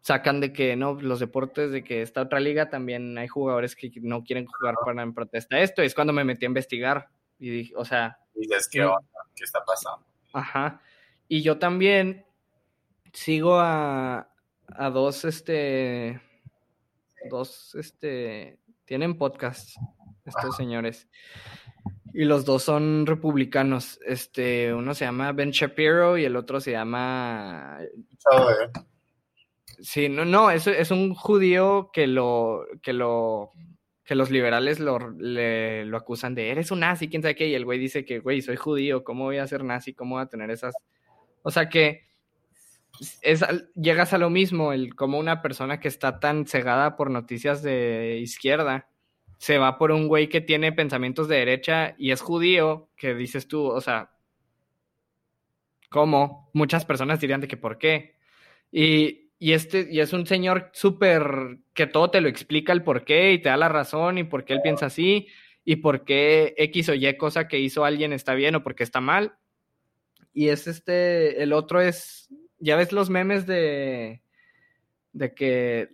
[0.00, 3.90] sacan de que no, los deportes, de que esta otra liga también hay jugadores que
[4.00, 5.82] no quieren jugar para en protesta esto.
[5.82, 7.08] es cuando me metí a investigar
[7.38, 8.18] y dije, o sea.
[8.34, 9.00] Y dices, ¿qué onda?
[9.34, 10.06] ¿Qué está pasando?
[10.32, 10.80] Ajá.
[11.28, 12.24] Y yo también
[13.12, 14.32] sigo a,
[14.68, 16.20] a dos, este,
[17.28, 19.76] dos, este, tienen podcast
[20.24, 21.08] estos señores.
[22.12, 24.00] Y los dos son republicanos.
[24.04, 27.78] Este, uno se llama Ben Shapiro y el otro se llama.
[29.80, 33.52] Sí, no, no, es, es un judío que lo, que lo,
[34.04, 37.64] que los liberales lo, lo acusan de, eres un nazi, quién sabe qué, y el
[37.64, 39.94] güey dice que, güey, soy judío, ¿cómo voy a ser nazi?
[39.94, 40.74] ¿Cómo voy a tener esas?
[41.42, 42.10] O sea que
[43.22, 43.44] es,
[43.74, 48.18] llegas a lo mismo, el como una persona que está tan cegada por noticias de
[48.20, 48.88] izquierda,
[49.40, 53.48] se va por un güey que tiene pensamientos de derecha y es judío, que dices
[53.48, 54.12] tú, o sea,
[55.88, 56.50] ¿cómo?
[56.52, 58.16] Muchas personas dirían de que por qué.
[58.70, 63.06] Y y, este, y es un señor súper que todo te lo explica el por
[63.06, 65.28] qué y te da la razón y por qué él piensa así
[65.64, 69.00] y por qué X o Y cosa que hizo alguien está bien o porque está
[69.00, 69.38] mal.
[70.34, 72.28] Y es este, el otro es,
[72.58, 74.20] ya ves los memes de,
[75.14, 75.88] de que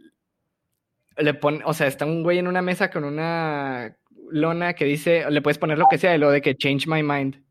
[1.16, 3.96] le pone, o sea, está un güey en una mesa con una
[4.30, 7.02] lona que dice, le puedes poner lo que sea y lo de que change my
[7.02, 7.42] mind.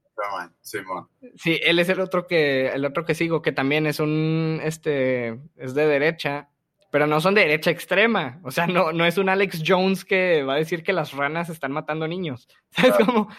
[1.36, 5.39] Sí, él es el otro que, el otro que sigo, que también es un, este,
[5.57, 6.49] es de derecha,
[6.91, 8.39] pero no son de derecha extrema.
[8.43, 11.49] O sea, no, no es un Alex Jones que va a decir que las ranas
[11.49, 12.47] están matando niños.
[12.70, 13.30] ¿Sabes cómo?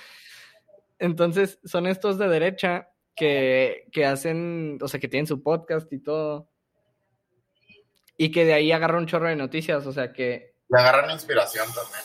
[0.99, 5.99] Entonces, son estos de derecha que, que hacen, o sea, que tienen su podcast y
[5.99, 6.49] todo.
[8.17, 10.55] Y que de ahí agarran un chorro de noticias, o sea que...
[10.69, 12.03] Le agarran inspiración también.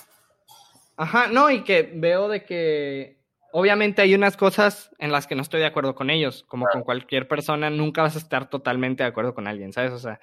[0.97, 5.41] Ajá, no, y que veo de que obviamente hay unas cosas en las que no
[5.41, 9.09] estoy de acuerdo con ellos, como con cualquier persona, nunca vas a estar totalmente de
[9.09, 9.91] acuerdo con alguien, ¿sabes?
[9.93, 10.20] O sea,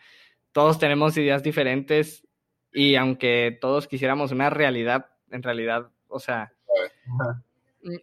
[0.52, 2.26] todos tenemos ideas diferentes
[2.72, 6.52] y aunque todos quisiéramos una realidad, en realidad, o sea,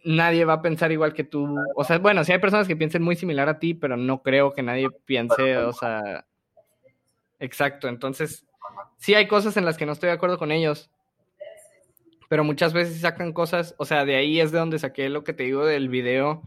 [0.04, 1.56] nadie va a pensar igual que tú.
[1.74, 4.52] O sea, bueno, sí hay personas que piensen muy similar a ti, pero no creo
[4.52, 6.26] que nadie piense, o sea,
[7.38, 7.88] exacto.
[7.88, 8.46] Entonces,
[8.98, 10.90] sí hay cosas en las que no estoy de acuerdo con ellos,
[12.28, 15.32] pero muchas veces sacan cosas, o sea, de ahí es de donde saqué lo que
[15.32, 16.42] te digo del video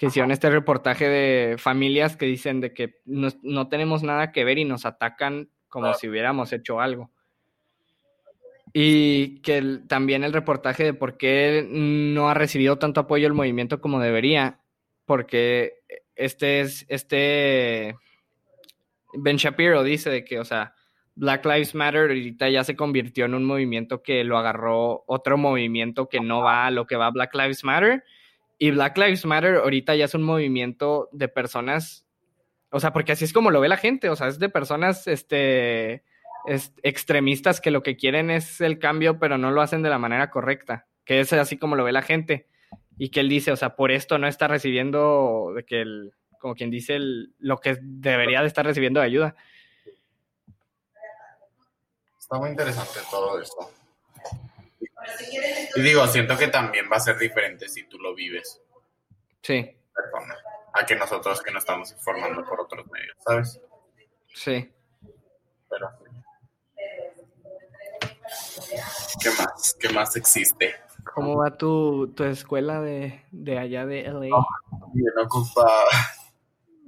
[0.00, 4.56] que hicieron este reportaje de familias que dicen de que no, tenemos nada que ver
[4.56, 7.10] y nos atacan como si hubiéramos hecho algo.
[8.72, 13.82] Y que también el reportaje de por qué no ha recibido tanto apoyo el movimiento
[13.82, 14.60] como debería,
[15.04, 15.82] porque
[16.16, 17.94] este es, este
[19.14, 20.74] Ben Shapiro dice de que, o sea,
[21.14, 26.08] Black Lives Matter ahorita ya se convirtió en un movimiento que lo agarró otro movimiento
[26.08, 28.04] que no va a lo que va Black Lives Matter.
[28.58, 32.06] Y Black Lives Matter ahorita ya es un movimiento de personas
[32.72, 35.06] O sea, porque así es como lo ve la gente, o sea, es de personas,
[35.08, 36.04] este,
[36.46, 39.98] es- extremistas que lo que quieren es el cambio, pero no lo hacen de la
[39.98, 42.46] manera correcta, que es así como lo ve la gente.
[42.96, 46.54] Y que él dice, o sea, por esto no está recibiendo, de que el, como
[46.56, 49.36] quien dice, el- lo que debería de estar recibiendo de ayuda.
[52.18, 53.70] Está muy interesante todo esto.
[55.76, 58.60] Y digo, siento que también va a ser diferente si tú lo vives,
[59.42, 60.36] Sí, persona,
[60.74, 63.60] a que nosotros que nos estamos informando por otros medios, ¿sabes?
[64.34, 64.70] sí.
[65.68, 65.88] Pero
[69.22, 69.76] ¿Qué más?
[69.80, 70.74] ¿Qué más existe?
[71.14, 74.20] ¿Cómo va tu, tu escuela de, de allá de LA?
[74.92, 75.84] Bien ocupada.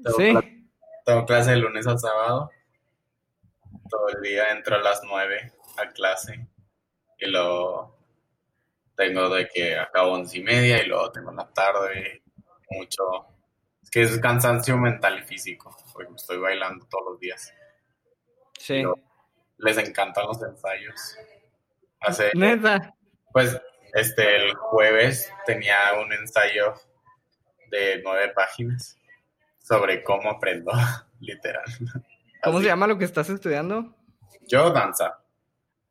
[0.03, 0.65] Tengo, Sí, clase,
[1.05, 2.51] tengo clase de lunes a sábado.
[3.89, 6.47] Todo el día entro a las 9 a clase.
[7.19, 7.99] Y luego
[8.97, 12.23] tengo de que acabo once y media y luego tengo la tarde.
[12.71, 13.03] Mucho.
[13.83, 15.77] Es que es cansancio mental y físico.
[15.93, 17.53] Porque estoy bailando todos los días.
[18.59, 18.83] sí.
[19.59, 21.17] Les encantan los ensayos.
[22.01, 22.93] Hace, Neta.
[23.33, 23.61] pues,
[23.95, 26.75] este, el jueves tenía un ensayo
[27.71, 28.99] de nueve páginas
[29.63, 30.73] sobre cómo aprendo,
[31.21, 31.65] literal.
[32.43, 32.65] ¿Cómo Así.
[32.65, 33.95] se llama lo que estás estudiando?
[34.49, 35.21] Yo danza.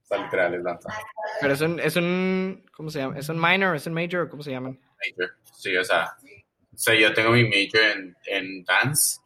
[0.04, 0.90] O sea, literal es danza.
[1.40, 3.18] Pero es un, es un, ¿cómo se llama?
[3.18, 3.76] ¿Es un minor?
[3.76, 4.30] ¿Es un major?
[4.30, 4.80] ¿Cómo se llaman?
[5.00, 5.34] Major.
[5.58, 6.18] Sí, o sea,
[6.74, 9.20] o sea, yo tengo mi major en, en dance,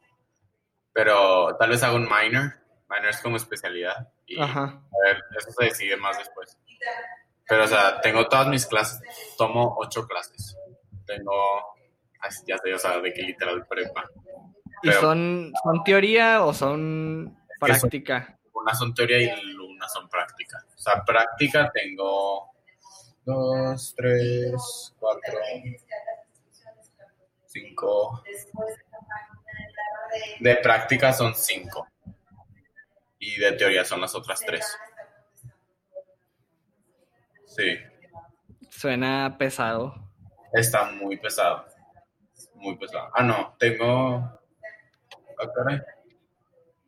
[0.93, 2.53] pero tal vez hago un minor.
[2.89, 4.09] Minor es como especialidad.
[4.27, 4.61] Y Ajá.
[4.63, 6.57] a ver, eso se decide más después.
[7.47, 9.01] Pero, o sea, tengo todas mis clases,
[9.37, 10.55] tomo ocho clases.
[11.05, 11.74] Tengo,
[12.25, 14.03] ay, ya sé, o sea, de que literal prepa.
[14.83, 18.37] ¿Y Pero- son, son teoría o son que son- práctica?
[18.53, 20.63] Unas son teoría y unas son práctica.
[20.75, 22.51] O sea, práctica tengo
[23.25, 25.37] dos, tres, cuatro,
[27.45, 28.23] cinco.
[30.39, 31.87] De práctica son cinco.
[33.19, 34.77] Y de teoría son las otras tres.
[37.45, 37.77] Sí,
[38.69, 39.95] Suena pesado.
[40.53, 41.65] está muy pesado.
[42.65, 43.11] Muy pesado.
[43.13, 44.15] Ah, no, tengo.
[44.17, 45.79] Ah, caray.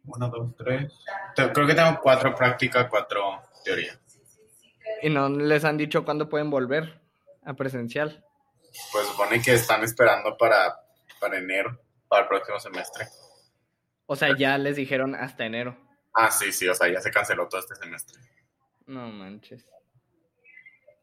[0.05, 0.91] Uno, dos, tres.
[1.35, 3.99] Creo que tengo cuatro práctica, cuatro teoría.
[5.03, 6.99] ¿Y no les han dicho cuándo pueden volver
[7.45, 8.25] a presencial?
[8.91, 10.79] Pues supone que están esperando para,
[11.19, 13.05] para enero, para el próximo semestre.
[14.07, 15.77] O sea, ya les dijeron hasta enero.
[16.11, 18.19] Ah, sí, sí, o sea, ya se canceló todo este semestre.
[18.87, 19.63] No manches.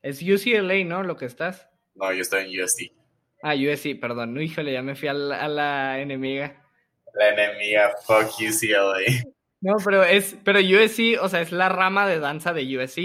[0.03, 1.05] Es UCLA, ¿no?
[1.05, 1.69] Lo que estás.
[1.95, 3.04] No, yo estoy en USD.
[3.47, 4.33] Ah, USC, perdón.
[4.33, 6.65] No, híjole, ya me fui a la, a la enemiga.
[7.13, 9.23] La enemiga, fuck UCLA.
[9.61, 12.97] No, pero es, pero USC, o sea, es la rama de danza de USC.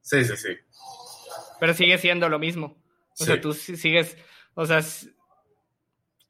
[0.00, 0.56] Sí, sí, sí.
[1.58, 2.66] Pero sigue siendo lo mismo.
[2.66, 3.24] O Sí.
[3.24, 4.16] sea, tú sigues,
[4.54, 5.10] o sea, o sea,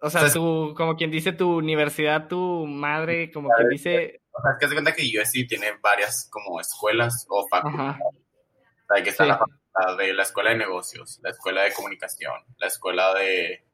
[0.00, 4.52] O sea, tu, como quien dice tu universidad, tu madre, como quien dice, O sea,
[4.52, 7.96] es que se cuenta que USD tiene varias como escuelas o facultades.
[8.02, 9.28] O sea, que está Sí.
[9.28, 9.60] la facultad
[9.98, 13.64] de la escuela de negocios, la escuela de comunicación, la escuela de,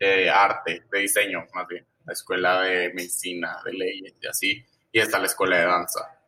[0.00, 4.66] de arte, de diseño, más bien, la escuela de medicina, de leyes y así.
[4.90, 6.20] Y está la escuela de danza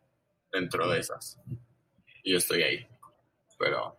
[0.51, 1.39] dentro de esas.
[2.23, 2.87] Y yo estoy ahí.
[3.59, 3.97] Pero.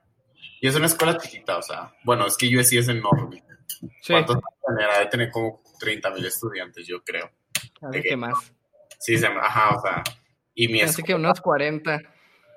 [0.60, 1.94] Y es una escuela chiquita, o sea.
[2.02, 3.44] Bueno, es que USC es enorme.
[4.02, 4.98] sí, ¿Cuántos tendrá?
[5.00, 7.30] de tener como 30 mil estudiantes, yo creo.
[7.82, 8.52] a ver qué más.
[8.98, 10.02] Sí, se ajá, o sea.
[10.54, 12.00] Y mi Así que escuela- unos 40.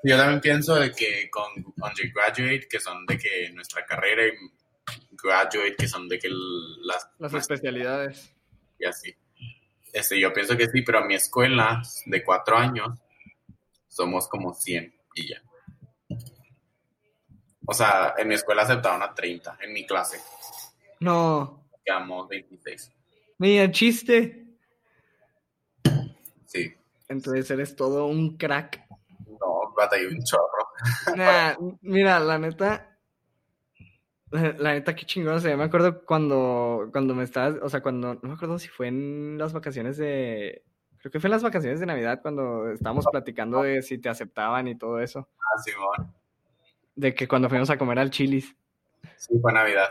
[0.04, 4.34] Yo también pienso de que con undergraduate, que son de que nuestra carrera, y
[5.12, 8.34] graduate, que son de que las, Las especialidades.
[8.80, 9.14] y así.
[9.91, 12.97] Este, yo pienso que sí, pero mi escuela de cuatro años
[13.88, 15.41] somos como 100 y ya.
[17.66, 20.20] O sea, en mi escuela aceptaron a 30, en mi clase
[21.00, 22.91] No, quedamos 26.
[23.39, 24.45] mira, chiste.
[26.45, 26.74] Sí,
[27.08, 28.82] Entonces eres todo un crack.
[29.80, 30.70] Batallé un chorro.
[31.18, 32.98] Nah, mira, la neta,
[34.32, 35.34] la, neta, qué chingón.
[35.36, 38.68] O sea, me acuerdo cuando, cuando me estabas, o sea, cuando, no me acuerdo si
[38.70, 40.64] fue en las vacaciones de,
[41.00, 44.68] creo que fue en las vacaciones de Navidad cuando estábamos platicando de si te aceptaban
[44.68, 45.28] y todo eso.
[45.38, 46.14] Ah, Simón.
[46.96, 48.56] De que cuando fuimos a comer al Chili's.
[49.18, 49.90] Sí, fue Navidad.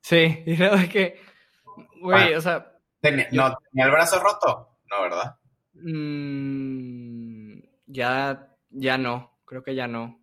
[0.00, 1.20] Sí, y era de que,
[2.00, 4.76] güey, o sea, Tenía, Yo- no, ¿tenía el brazo roto?
[4.90, 5.36] No, ¿verdad?
[5.74, 10.20] mm, ya, ya no, creo que ya no.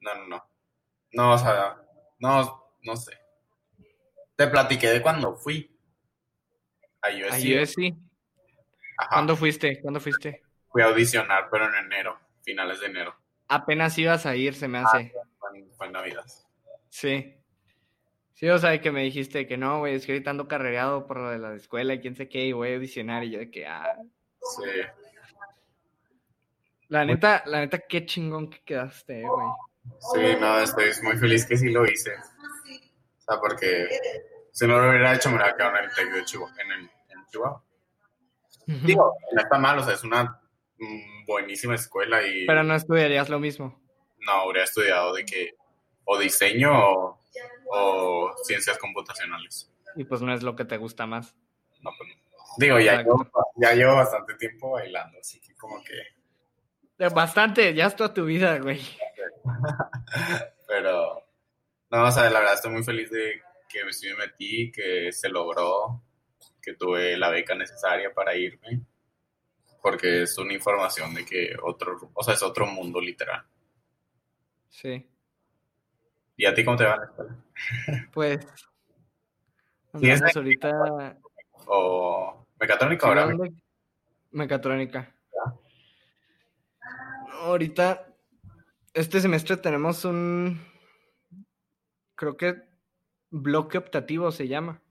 [0.00, 0.44] No, no, no.
[1.12, 1.76] No, o sea,
[2.18, 3.18] no, no sé.
[4.36, 5.76] Te platiqué de cuando fui
[7.02, 7.32] a USC.
[7.32, 7.96] A USC.
[8.96, 9.08] Ajá.
[9.10, 9.80] ¿Cuándo fuiste?
[9.80, 10.42] ¿Cuándo fuiste?
[10.70, 13.14] Fui a audicionar, pero en enero, finales de enero.
[13.48, 15.12] Apenas ibas a ir, se me hace.
[15.38, 16.24] Fue en, fue en Navidad.
[16.88, 17.36] Sí.
[18.34, 21.18] Sí, o sea, que me dijiste que no, güey, es que ahorita ando carreado por
[21.18, 23.50] lo de la escuela y quién sé qué, y voy a audicionar, y yo de
[23.50, 23.96] que, ah.
[24.40, 24.70] Sí.
[26.90, 29.46] La neta, la neta, qué chingón que quedaste, güey.
[30.12, 32.10] Sí, no, estoy muy feliz que sí lo hice.
[32.16, 33.88] O sea, porque
[34.50, 36.52] si no lo hubiera hecho, me hubiera quedado en el Tec de Chihuahua.
[36.60, 37.64] En, el, en Chihuahua.
[38.66, 40.40] Digo, no está mal, o sea, es una
[40.78, 42.44] mm, buenísima escuela y...
[42.46, 43.80] Pero no estudiarías lo mismo.
[44.26, 45.54] No, habría estudiado de que
[46.04, 47.20] o diseño o,
[47.72, 49.72] o ciencias computacionales.
[49.94, 51.36] Y pues no es lo que te gusta más.
[51.80, 52.20] No, pues no.
[52.58, 56.19] Digo, ya llevo, ya llevo bastante tiempo bailando, así que como que...
[57.08, 58.80] Bastante, ya es toda tu vida, güey.
[60.68, 61.24] Pero,
[61.90, 65.28] no, o sea, la verdad estoy muy feliz de que me me metí, que se
[65.28, 66.02] logró,
[66.60, 68.82] que tuve la beca necesaria para irme,
[69.80, 73.44] porque es una información de que otro, o sea, es otro mundo literal.
[74.68, 75.08] Sí.
[76.36, 77.36] ¿Y a ti cómo te va la escuela?
[78.12, 78.46] Pues,
[79.98, 81.16] ¿Sí es ahorita...
[81.66, 83.28] ¿O mecatrónica ahora?
[84.30, 85.14] Mecatrónica.
[87.40, 88.06] Ahorita,
[88.92, 90.60] este semestre tenemos un,
[92.14, 92.56] creo que
[93.30, 94.82] bloque optativo se llama,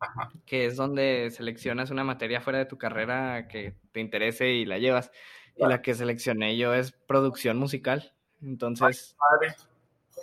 [0.00, 0.30] Ajá.
[0.44, 4.78] que es donde seleccionas una materia fuera de tu carrera que te interese y la
[4.78, 5.10] llevas.
[5.56, 8.12] Y la que seleccioné yo es producción musical.
[8.42, 9.54] Entonces, Padre.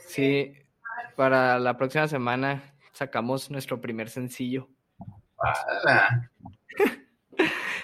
[0.07, 0.53] sí,
[1.15, 4.67] para la próxima semana sacamos nuestro primer sencillo.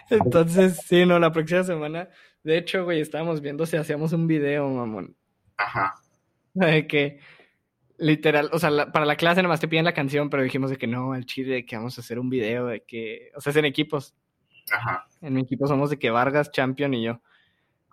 [0.10, 2.10] Entonces, sí, no, la próxima semana.
[2.48, 5.18] De hecho, güey, estábamos viendo si hacíamos un video, mamón.
[5.58, 5.96] Ajá.
[6.54, 7.20] De que,
[7.98, 10.78] literal, o sea, la- para la clase nomás te piden la canción, pero dijimos de
[10.78, 13.52] que no, al chile, de que vamos a hacer un video, de que, o sea,
[13.52, 14.16] es en equipos.
[14.72, 15.10] Ajá.
[15.22, 17.22] En mi equipo somos de que Vargas, Champion y yo.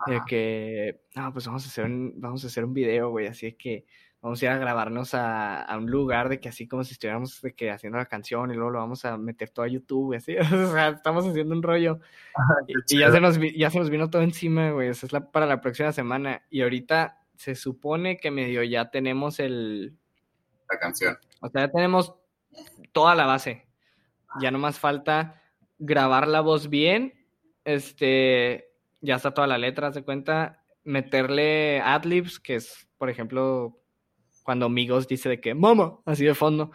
[0.07, 3.47] De que, no, pues vamos a hacer un, vamos a hacer un video, güey, así
[3.47, 3.85] de que
[4.21, 7.41] vamos a ir a grabarnos a, a un lugar de que así como si estuviéramos
[7.41, 10.17] de que haciendo la canción y luego lo vamos a meter todo a YouTube, y
[10.17, 11.99] así, o sea, estamos haciendo un rollo.
[12.67, 14.89] Y, y ya, se nos, ya se nos vino todo encima, güey.
[14.89, 16.41] Esa es la, para la próxima semana.
[16.49, 19.97] Y ahorita se supone que medio ya tenemos el.
[20.69, 21.17] La canción.
[21.41, 22.15] O sea, ya tenemos
[22.91, 23.67] toda la base.
[24.41, 25.41] Ya nomás falta
[25.77, 27.13] grabar la voz bien.
[27.63, 28.71] Este.
[29.01, 30.63] Ya está toda la letra, se cuenta.
[30.83, 33.79] Meterle adlibs, que es, por ejemplo,
[34.45, 35.97] cuando Migos dice de que ¡Mama!
[36.05, 36.71] Así de fondo.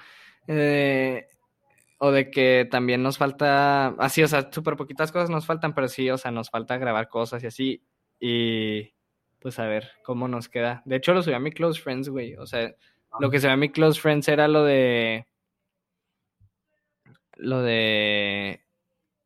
[0.46, 1.26] Eh,
[1.98, 5.86] o de que también nos falta, así, o sea, súper poquitas cosas nos faltan, pero
[5.86, 7.82] sí, o sea, nos falta grabar cosas y así.
[8.18, 8.92] Y
[9.38, 10.82] pues a ver cómo nos queda.
[10.84, 12.34] De hecho, lo subí a mi Close Friends, güey.
[12.36, 12.74] O sea,
[13.20, 15.26] lo que se a mi Close Friends era lo de.
[17.36, 18.64] Lo de.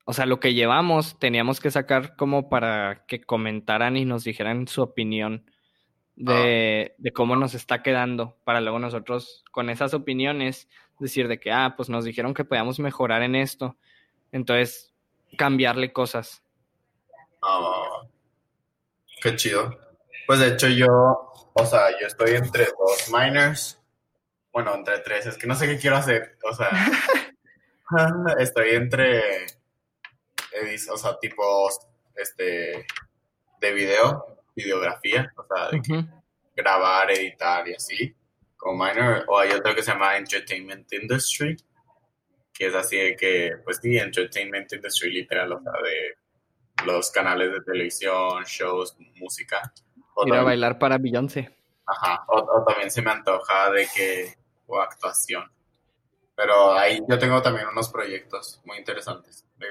[0.05, 4.69] O sea, lo que llevamos teníamos que sacar como para que comentaran y nos dijeran
[4.69, 5.51] su opinión
[6.17, 11.51] de, de cómo nos está quedando, para luego nosotros con esas opiniones decir de que,
[11.51, 13.77] ah, pues nos dijeron que podíamos mejorar en esto,
[14.33, 14.93] entonces
[15.37, 16.43] cambiarle cosas.
[17.43, 18.03] Ah,
[19.21, 19.79] qué chido.
[20.27, 20.87] Pues de hecho yo,
[21.53, 23.81] o sea, yo estoy entre dos minors.
[24.53, 25.27] Bueno, entre tres.
[25.27, 26.39] Es que no sé qué quiero hacer.
[26.45, 26.71] O sea,
[28.39, 29.47] estoy entre,
[30.63, 31.69] edis- o sea, tipo,
[32.15, 32.87] este,
[33.61, 35.33] de video, videografía.
[35.37, 36.09] O sea, de Ujú.
[36.57, 38.15] grabar, editar y así,
[38.57, 39.25] como minor.
[39.29, 41.57] O hay otro que se llama Entertainment Industry,
[42.53, 47.53] que es así de que, pues sí, Entertainment Industry literal, o sea, de los canales
[47.53, 49.73] de televisión, shows, música.
[50.15, 51.57] O Ir a también, bailar para Beyoncé.
[51.87, 54.35] ajá, o, o también se me antoja de que,
[54.67, 55.51] o actuación.
[56.37, 59.45] Pero ahí yo tengo también unos proyectos muy interesantes.
[59.59, 59.69] de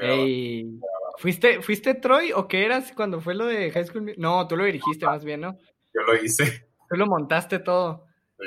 [1.17, 4.13] ¿Fuiste, ¿Fuiste Troy o qué eras cuando fue lo de High School?
[4.17, 5.57] No, tú lo dirigiste más bien, ¿no?
[5.93, 6.67] Yo lo hice.
[6.89, 8.07] Tú lo montaste todo.
[8.39, 8.45] Sí.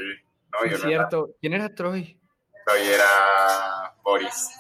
[0.53, 0.99] No, Sí, yo es no era.
[0.99, 1.31] cierto.
[1.41, 2.21] ¿Quién era Troy?
[2.69, 4.51] Hoy era Boris.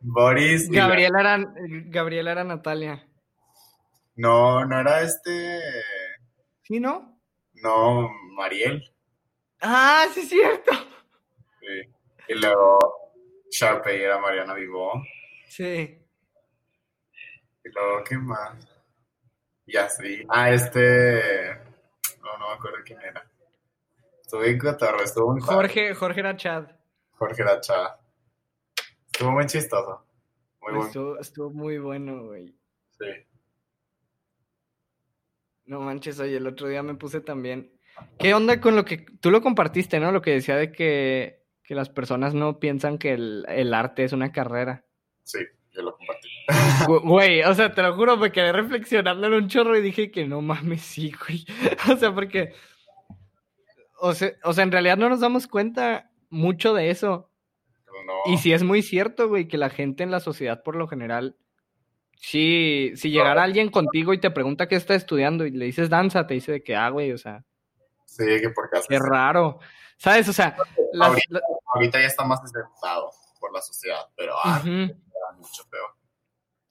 [0.00, 0.68] Boris.
[0.68, 1.38] y la- Gabriela era,
[1.86, 3.06] Gabriela era Natalia.
[4.16, 5.60] No, no era este.
[6.62, 7.18] ¿Sí, no?
[7.54, 8.82] No, Mariel.
[9.60, 10.72] Ah, sí, es cierto.
[11.60, 11.90] Sí.
[12.28, 12.78] Y luego
[13.50, 14.92] Sharpay era Mariana Vivó.
[15.52, 15.98] Sí.
[17.62, 18.66] Y luego, ¿qué más?
[19.66, 20.24] Ya sí.
[20.30, 21.54] Ah, este.
[22.22, 23.30] No, no me acuerdo quién era.
[24.22, 25.44] Estuvo en cotorro, estuvo padre.
[25.44, 26.70] Jorge, Jorge era Chad.
[27.10, 28.00] Jorge era chava.
[29.12, 30.06] Estuvo muy chistoso.
[30.62, 30.86] Muy bueno.
[30.86, 32.56] Estuvo, estuvo muy bueno, güey.
[32.98, 33.10] Sí.
[35.66, 37.78] No manches, oye, el otro día me puse también.
[38.18, 40.12] ¿Qué onda con lo que tú lo compartiste, no?
[40.12, 44.14] Lo que decía de que, que las personas no piensan que el, el arte es
[44.14, 44.86] una carrera.
[45.24, 45.38] Sí,
[45.72, 46.28] yo lo compartí.
[47.04, 50.26] Güey, o sea, te lo juro, me quedé reflexionando en un chorro y dije que
[50.26, 51.44] no mames, sí, güey.
[51.92, 52.52] O sea, porque.
[54.00, 57.28] o sea, o sea, en realidad no nos damos cuenta mucho de eso.
[58.06, 60.88] No, Y sí es muy cierto, güey, que la gente en la sociedad por lo
[60.88, 61.36] general,
[62.16, 66.26] sí, si llegara alguien contigo y te pregunta qué está estudiando y le dices danza,
[66.26, 67.44] te dice de que, ah, güey, o sea,
[68.06, 69.60] sí, que porque haces qué raro.
[69.98, 70.28] ¿Sabes?
[70.28, 70.56] O sea,
[70.98, 74.60] Ahorita- ya está más aceptado por la sociedad, pero ah,
[75.42, 75.90] mucho peor.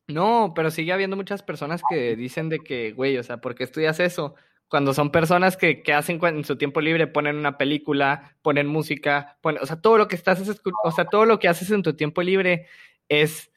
[0.07, 3.63] No, pero sigue habiendo muchas personas que dicen de que, güey, o sea, ¿por qué
[3.63, 4.35] estudias eso?
[4.67, 9.37] Cuando son personas que, que hacen en su tiempo libre, ponen una película, ponen música,
[9.41, 10.41] ponen, o sea, todo lo que estás,
[10.83, 12.67] o sea, todo lo que haces en tu tiempo libre
[13.09, 13.51] es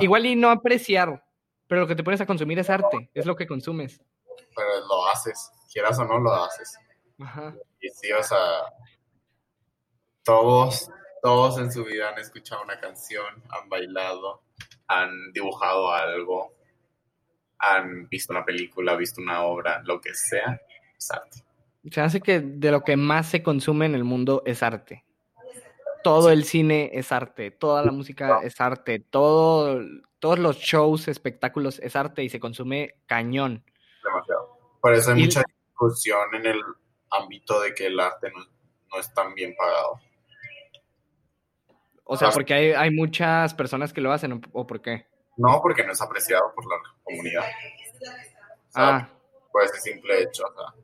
[0.00, 1.24] igual y no apreciar,
[1.66, 4.00] pero lo que te pones a consumir es arte, es lo que consumes.
[4.54, 6.76] pero lo haces, quieras o no, lo haces.
[7.20, 7.54] Ajá.
[7.80, 8.38] Y sí, o sea,
[10.24, 10.90] todos,
[11.22, 14.42] todos en su vida han escuchado una canción, han bailado,
[14.88, 16.52] han dibujado algo,
[17.58, 20.60] han visto una película, visto una obra, lo que sea,
[20.96, 21.44] es arte.
[21.90, 25.04] Se hace que de lo que más se consume en el mundo es arte.
[26.02, 29.80] Todo el cine es arte, toda la música es arte, todo,
[30.18, 33.62] todos los shows, espectáculos es arte y se consume cañón.
[34.02, 34.58] Demasiado.
[34.80, 36.60] Por eso hay Y- mucha discusión en el
[37.10, 38.38] ámbito de que el arte no,
[38.92, 40.00] no es tan bien pagado.
[42.12, 42.32] O sea, Ah.
[42.34, 45.06] porque hay, hay muchas personas que lo hacen, ¿o- ¿o por qué?
[45.36, 47.44] No porque no es apreciado por la comunidad.
[47.44, 49.08] O sea, Ah,
[49.52, 50.44] por ese simple hecho.
[50.44, 50.74] O sea,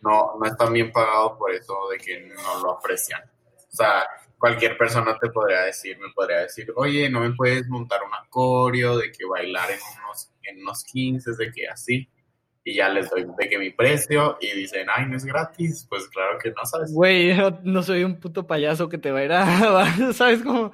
[0.00, 3.22] no, no es tan bien pagado por eso de que no lo aprecian.
[3.22, 4.06] O sea,
[4.38, 8.98] cualquier persona te podría decir, me podría decir, oye, no me puedes montar un coreo
[8.98, 12.08] de que bailar en unos, en unos 15, de que así.
[12.68, 15.86] Y ya les doy de que mi precio y dicen, ay, no es gratis.
[15.88, 16.92] Pues claro que no, ¿sabes?
[16.92, 20.12] güey, yo no soy un puto payaso que te va a ir a...
[20.12, 20.72] ¿Sabes cómo?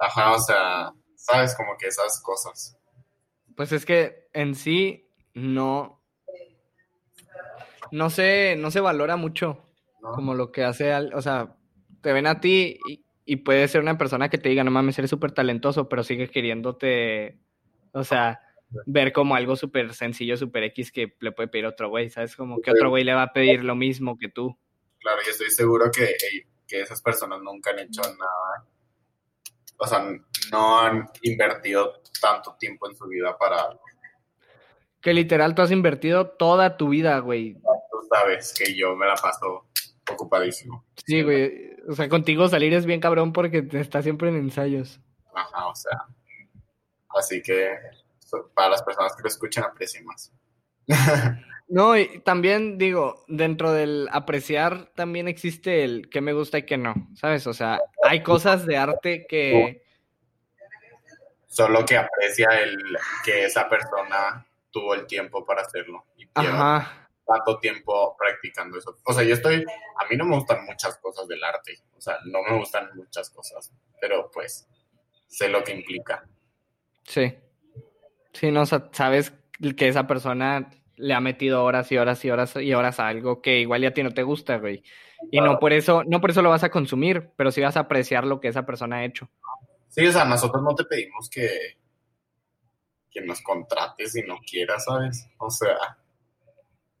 [0.00, 2.76] Ajá, o sea, sabes como que esas cosas.
[3.54, 6.02] Pues es que en sí no...
[7.92, 9.64] No se, no se valora mucho.
[10.02, 10.10] ¿no?
[10.14, 11.54] como lo que hace, al- o sea,
[12.00, 14.98] te ven a ti y, y puede ser una persona que te diga, no mames,
[14.98, 17.38] eres súper talentoso, pero sigue queriéndote,
[17.92, 18.40] o sea,
[18.86, 22.36] ver como algo súper sencillo, súper X que le puede pedir otro güey, ¿sabes?
[22.36, 24.56] Como que otro güey le va a pedir lo mismo que tú.
[25.00, 26.14] Claro, yo estoy seguro que,
[26.66, 28.66] que esas personas nunca han hecho nada.
[29.76, 30.04] O sea,
[30.52, 33.78] no han invertido tanto tiempo en su vida para.
[35.00, 37.54] Que literal tú has invertido toda tu vida, güey.
[37.54, 39.66] Tú sabes que yo me la paso
[40.08, 40.84] ocupadísimo.
[41.04, 41.72] Sí, güey.
[41.88, 45.00] O sea, contigo salir es bien cabrón porque te estás siempre en ensayos.
[45.34, 46.06] Ajá, o sea.
[47.08, 47.76] Así que
[48.54, 50.32] para las personas que lo escuchan, aprecien más.
[51.68, 56.76] No, y también digo, dentro del apreciar también existe el que me gusta y que
[56.76, 57.46] no, ¿sabes?
[57.46, 59.82] O sea, hay cosas de arte que...
[61.46, 62.76] Solo que aprecia el
[63.24, 66.04] que esa persona tuvo el tiempo para hacerlo.
[66.18, 68.98] Y lleva tanto tiempo practicando eso.
[69.04, 69.64] O sea, yo estoy,
[69.96, 73.30] a mí no me gustan muchas cosas del arte, o sea, no me gustan muchas
[73.30, 74.68] cosas, pero pues
[75.28, 76.26] sé lo que implica.
[77.04, 77.34] Sí.
[78.32, 79.32] Sí, no, o sea, sabes
[79.76, 83.42] que esa persona le ha metido horas y horas y horas y horas a algo
[83.42, 84.82] que igual ya a ti no te gusta, güey.
[85.30, 87.80] Y no por eso, no por eso lo vas a consumir, pero sí vas a
[87.80, 89.28] apreciar lo que esa persona ha hecho.
[89.88, 91.76] Sí, o sea, nosotros no te pedimos que,
[93.10, 95.28] que nos contrates si no quieras, ¿sabes?
[95.38, 95.76] O sea.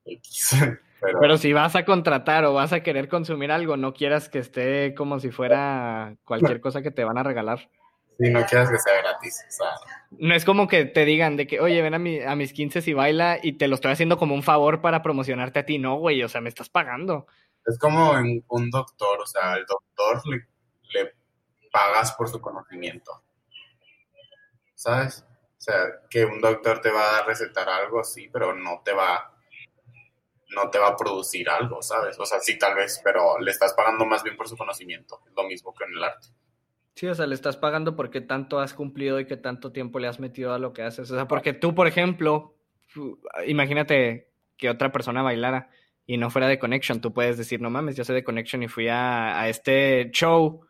[1.02, 4.38] Pero, Pero si vas a contratar o vas a querer consumir algo, no quieras que
[4.38, 7.68] esté como si fuera cualquier cosa que te van a regalar.
[8.22, 9.66] Si no quieras que sea gratis, o sea,
[10.10, 12.82] No es como que te digan de que, oye, ven a, mi, a mis 15
[12.86, 15.78] y baila y te lo estoy haciendo como un favor para promocionarte a ti.
[15.78, 17.26] No, güey, o sea, me estás pagando.
[17.66, 20.46] es como en un doctor, o sea, al doctor le,
[20.92, 21.14] le
[21.72, 23.24] pagas por su conocimiento,
[24.74, 25.24] ¿sabes?
[25.58, 29.32] O sea, que un doctor te va a recetar algo, sí, pero no te va
[30.54, 32.18] no te va a producir algo, ¿sabes?
[32.20, 35.22] O sea, sí, tal vez, pero le estás pagando más bien por su conocimiento.
[35.26, 36.28] Es lo mismo que en el arte.
[36.94, 40.08] Sí, o sea, le estás pagando porque tanto has cumplido y que tanto tiempo le
[40.08, 41.10] has metido a lo que haces.
[41.10, 42.54] O sea, porque tú, por ejemplo,
[43.46, 45.70] imagínate que otra persona bailara
[46.06, 48.68] y no fuera de Connection, tú puedes decir, no mames, yo soy de Connection y
[48.68, 50.62] fui a, a este show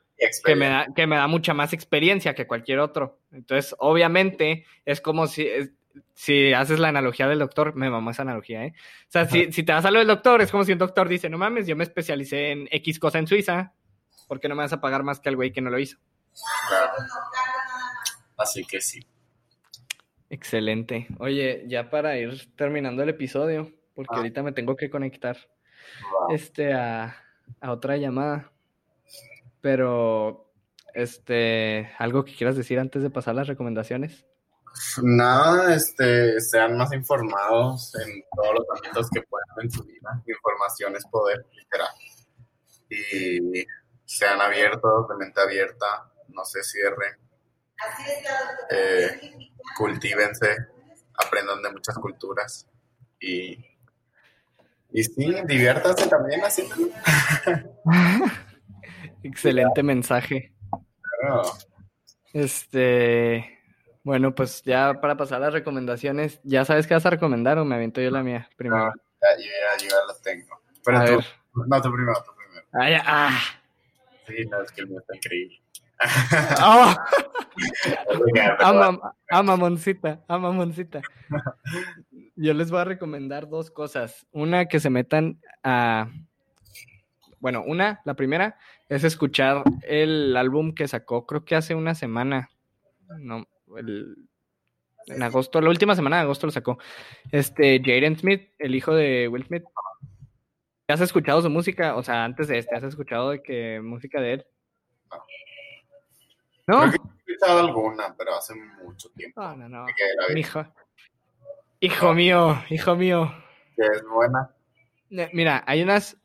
[0.44, 3.18] que me, da, que me da mucha más experiencia que cualquier otro.
[3.32, 5.72] Entonces, obviamente, es como si, es-
[6.14, 8.74] si haces la analogía del doctor, me mamó esa analogía, ¿eh?
[8.76, 11.08] O sea, si, si te vas a lo del doctor, es como si un doctor
[11.08, 13.74] dice, no mames, yo me especialicé en X cosa en Suiza,
[14.28, 15.98] ¿por qué no me vas a pagar más que al güey que no lo hizo?
[16.68, 16.92] Claro.
[18.36, 19.06] Así que sí.
[20.30, 21.08] Excelente.
[21.18, 24.18] Oye, ya para ir terminando el episodio, porque Ah.
[24.18, 25.36] ahorita me tengo que conectar
[26.30, 27.16] este a,
[27.60, 28.50] a otra llamada.
[29.60, 30.50] Pero
[30.94, 34.24] este, algo que quieras decir antes de pasar las recomendaciones.
[35.02, 40.22] Nada, este, sean más informados en todos los ámbitos que puedan en su vida.
[40.26, 41.90] Información es poder, literal.
[42.88, 43.66] Y
[44.04, 47.16] sean abiertos, de mente abierta, no se cierren.
[48.70, 49.32] Eh,
[49.76, 50.56] cultívense,
[51.14, 52.68] aprendan de muchas culturas
[53.20, 53.52] y,
[54.90, 56.68] y sí, diviértanse también así.
[59.22, 60.52] Excelente mensaje.
[62.32, 63.58] Este,
[64.02, 67.64] bueno, pues ya para pasar a las recomendaciones, ¿ya sabes qué vas a recomendar o
[67.64, 68.86] me aviento yo la mía primero?
[68.86, 70.60] No, ya, yo, ya, yo ya las tengo.
[70.84, 71.24] Pero A tú, ver.
[71.68, 72.66] no, tú primero, tú primero.
[72.72, 73.40] Ah, ya, ah.
[74.26, 75.61] Sí, no, es que el mío está increíble.
[76.60, 76.94] Oh,
[78.60, 79.00] ah, mam-
[79.30, 81.00] ah, mamoncita, ah, mamoncita.
[82.36, 84.26] Yo les voy a recomendar dos cosas.
[84.32, 86.08] Una, que se metan a...
[87.38, 88.56] Bueno, una, la primera,
[88.88, 92.50] es escuchar el álbum que sacó, creo que hace una semana.
[93.18, 93.46] No,
[93.76, 94.16] el-
[95.06, 96.78] en agosto, la última semana de agosto lo sacó.
[97.32, 99.64] Este, Jaden Smith, el hijo de Will Smith.
[100.86, 101.96] ¿Has escuchado su música?
[101.96, 104.46] O sea, antes de este, ¿has escuchado de que música de él?
[106.66, 106.78] ¿No?
[106.80, 109.40] Creo que he escuchado alguna, pero hace mucho tiempo.
[109.40, 109.86] No, no, no.
[109.86, 110.64] Que la vi, Hijo.
[111.80, 113.32] Hijo mío, hijo mío.
[113.76, 114.50] que es buena.
[115.32, 116.16] Mira, hay unas.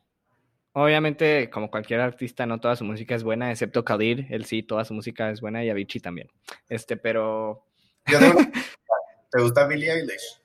[0.74, 4.86] Obviamente, como cualquier artista, no toda su música es buena, excepto Khalid, él sí, toda
[4.86, 6.30] su música es buena y Avicii también.
[6.70, 7.66] Este, pero
[8.06, 8.52] Yo tengo una-
[9.32, 10.40] ¿Te gusta Billie Eilish?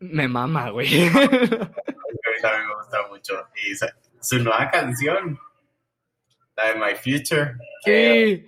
[0.00, 0.86] me mama, güey.
[1.08, 1.18] A mí
[2.42, 3.48] también me gusta mucho.
[3.56, 3.74] Y
[4.20, 5.38] su nueva canción,
[6.56, 8.46] la de My Future, Sí,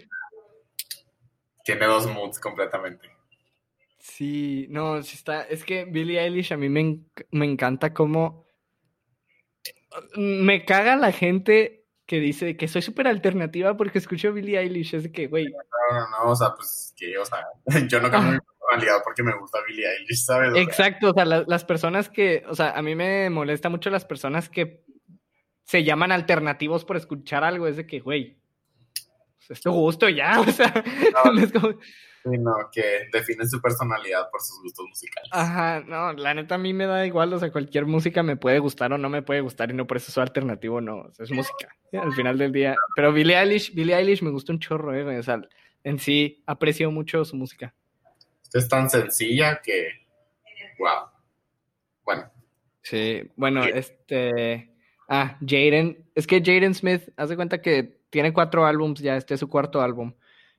[1.64, 3.08] tiene dos moods completamente.
[3.98, 5.42] sí, no, sí está.
[5.42, 8.44] Es que Billie Eilish a mí me, enc- me encanta cómo.
[10.16, 14.94] Me caga la gente que dice que soy súper alternativa porque escucho Billie Eilish.
[14.94, 17.46] Es de que, güey, No, no, no, o sea, pues que, o sea,
[17.88, 20.50] yo no cambio mi personalidad porque me gusta Billie Eilish, ¿sabes?
[20.50, 23.68] O sea, Exacto, o sea, la- las personas que, o sea, a mí me molesta
[23.68, 24.82] mucho las personas que
[25.64, 28.38] se llaman alternativos por escuchar algo, es de que, güey,
[29.48, 30.72] es tu gusto ya, o sea,
[31.24, 31.32] No.
[31.32, 35.28] no es como- sí, no, que definen su personalidad por sus gustos musicales.
[35.32, 38.58] ajá, no, la neta a mí me da igual, o sea, cualquier música me puede
[38.60, 41.24] gustar o no me puede gustar y no por eso soy alternativo, no, o sea,
[41.24, 41.96] es música, ¿sí?
[41.96, 45.16] al final del día, pero Billie Eilish, Billie Eilish me gusta un chorro, eh, güey,
[45.18, 45.40] o sea,
[45.84, 47.74] en sí aprecio mucho su música.
[48.54, 49.88] Es tan sencilla que,
[50.78, 51.08] wow.
[52.04, 52.30] Bueno,
[52.84, 54.74] Sí, bueno, este.
[55.08, 56.04] Ah, Jaden.
[56.16, 59.48] Es que Jaden Smith, haz de cuenta que tiene cuatro álbums, ya este es su
[59.48, 60.12] cuarto álbum.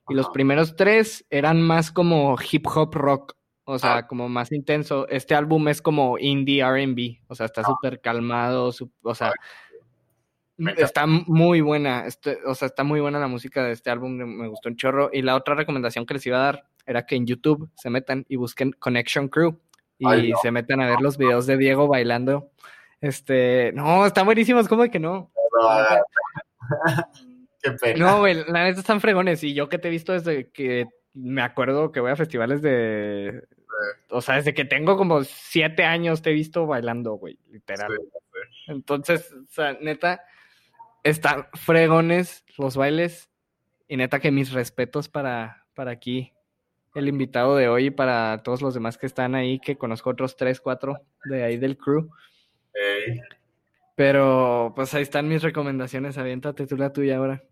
[0.08, 4.06] Y los primeros tres eran más como hip hop rock, o sea, Ah.
[4.08, 5.08] como más intenso.
[5.08, 7.64] Este álbum es como indie RB, o sea, está Ah.
[7.64, 9.32] súper calmado, su- o sea,
[10.76, 14.48] está muy buena, este, o sea, está muy buena la música de este álbum, me-
[14.48, 15.10] gustó un chorro.
[15.12, 18.26] Y la otra recomendación que les iba a dar era que en YouTube se metan
[18.28, 19.58] y busquen Connection Crew
[19.98, 20.38] y Ay, no.
[20.42, 22.50] se metan a ver los videos de Diego bailando.
[23.00, 25.30] Este, no, están buenísimos, ¿cómo de que no?
[25.62, 25.98] ah,
[27.64, 28.06] qué pena.
[28.06, 29.42] No, güey, la neta están fregones.
[29.42, 33.42] Y yo que te he visto desde que me acuerdo que voy a festivales de.
[34.10, 37.90] O sea, desde que tengo como siete años te he visto bailando, güey, literal.
[37.90, 38.72] Sí, sí.
[38.72, 40.22] Entonces, o sea, neta,
[41.02, 43.30] están fregones los bailes.
[43.88, 46.32] Y neta que mis respetos para, para aquí,
[46.94, 50.36] el invitado de hoy y para todos los demás que están ahí, que conozco otros
[50.36, 52.08] tres, cuatro de ahí del crew.
[53.96, 56.18] Pero pues ahí están mis recomendaciones.
[56.18, 57.42] Aviéntate tú la tuya ahora.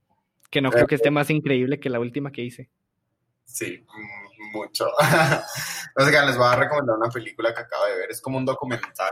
[0.53, 2.71] Que no creo que esté más increíble que la última que hice.
[3.43, 3.85] Sí,
[4.53, 4.87] mucho.
[5.97, 8.11] no sé qué, les voy a recomendar una película que acabo de ver.
[8.11, 9.11] Es como un documental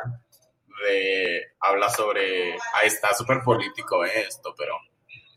[0.85, 1.41] de.
[1.61, 2.53] Habla sobre.
[2.75, 4.75] Ahí está súper político eh, esto, pero.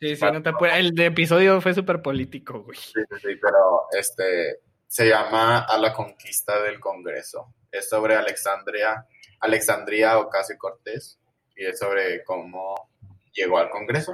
[0.02, 2.78] Sí, sí, no te puedo- El de episodio fue súper político, güey.
[2.78, 4.60] Sí, sí, sí, pero este.
[4.86, 7.56] Se llama A la conquista del Congreso.
[7.72, 9.08] Es sobre Alexandria,
[9.40, 11.18] Alexandria Ocasio Cortés.
[11.56, 12.90] Y es sobre cómo
[13.32, 14.14] llegó al Congreso,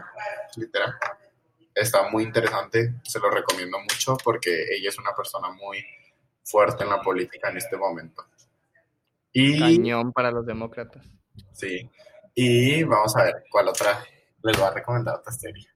[0.58, 0.94] literal.
[1.76, 5.84] Está muy interesante, se lo recomiendo mucho porque ella es una persona muy
[6.44, 8.26] fuerte en la política en este momento.
[9.32, 11.06] Y Cañón para los demócratas.
[11.54, 11.90] sí,
[12.36, 14.04] y vamos a ver cuál otra
[14.44, 15.68] les voy a recomendar otra serie.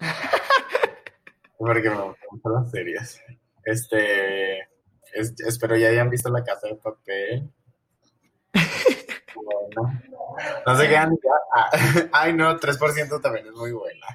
[1.58, 1.96] Porque me
[2.30, 3.20] gustan las series.
[3.64, 4.60] Este,
[5.12, 7.50] es- espero ya hayan visto La Casa de Papel.
[9.32, 10.00] Bueno,
[10.66, 11.30] no se quedan ya.
[11.54, 11.70] Ah,
[12.12, 14.06] ay, no, 3% también es muy buena.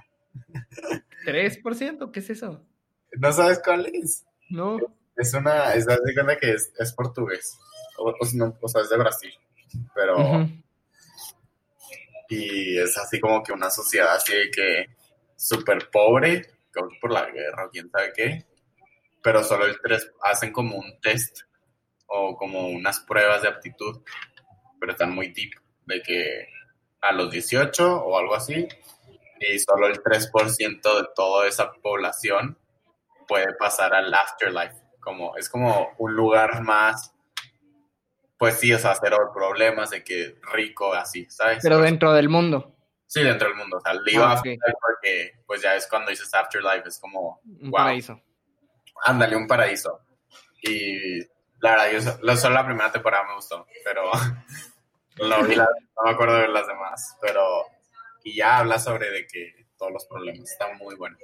[1.25, 2.11] ¿3%?
[2.11, 2.65] ¿Qué es eso?
[3.13, 4.25] ¿No sabes cuál es?
[4.49, 4.77] No.
[5.15, 7.57] Es una, es de cuenta que es, es portugués.
[7.97, 9.33] O, o si no, o sea, es de Brasil.
[9.93, 10.47] Pero,
[12.29, 14.85] y es así como que una sociedad así de que
[15.35, 16.45] súper pobre,
[17.01, 18.45] por la guerra o quién sabe qué.
[19.23, 21.41] Pero solo el 3, hacen como un test
[22.07, 24.01] o como unas pruebas de aptitud,
[24.79, 25.51] pero están muy deep,
[25.85, 26.47] de que
[27.01, 28.67] a los 18 o algo así,
[29.53, 32.57] y solo el 3% de toda esa población
[33.27, 34.75] puede pasar al afterlife.
[34.99, 37.13] Como, es como un lugar más,
[38.37, 41.59] pues sí, o sea, cero problemas de que rico, así, ¿sabes?
[41.61, 42.75] Pero dentro del mundo.
[43.07, 43.77] Sí, dentro del mundo.
[43.77, 44.37] O sea, digo Ah, ok.
[44.37, 48.19] afterlife porque, pues ya es cuando dices afterlife, es como, Un wow, paraíso.
[49.05, 50.01] ándale, un paraíso.
[50.61, 51.19] Y
[51.59, 54.03] la verdad, yo so- lo- solo la primera temporada me gustó, pero
[55.21, 55.65] no, vi la-
[55.95, 57.17] no me acuerdo de las demás.
[57.21, 57.41] Pero,
[58.25, 61.19] y ya habla sobre de que todos los problemas están muy buenos.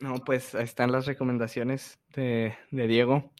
[0.00, 3.32] No, pues ahí están las recomendaciones de, de Diego.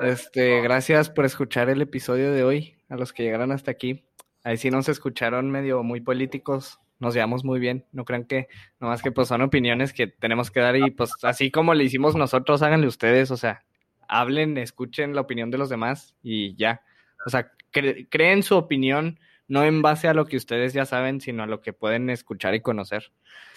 [0.00, 4.04] Este, gracias por escuchar el episodio de hoy, a los que llegaron hasta aquí.
[4.42, 7.86] Ahí sí nos escucharon medio muy políticos, nos llevamos muy bien.
[7.92, 8.48] No crean que,
[8.80, 12.16] nomás que pues son opiniones que tenemos que dar y pues así como le hicimos
[12.16, 13.64] nosotros, háganle ustedes, o sea,
[14.08, 16.82] hablen, escuchen la opinión de los demás y ya.
[17.24, 21.20] O sea, cre- creen su opinión no en base a lo que ustedes ya saben,
[21.20, 23.12] sino a lo que pueden escuchar y conocer.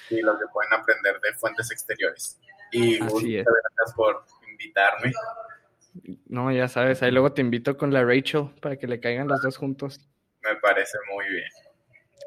[0.09, 2.39] y lo que pueden aprender de fuentes exteriores.
[2.71, 5.11] Y muchas gracias por invitarme.
[6.27, 9.41] No, ya sabes, ahí luego te invito con la Rachel para que le caigan los
[9.41, 9.99] dos juntos.
[10.43, 11.49] Me parece muy bien.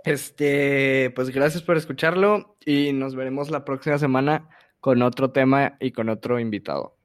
[0.05, 4.49] Este, pues gracias por escucharlo y nos veremos la próxima semana
[4.81, 6.98] con otro tema y con otro invitado.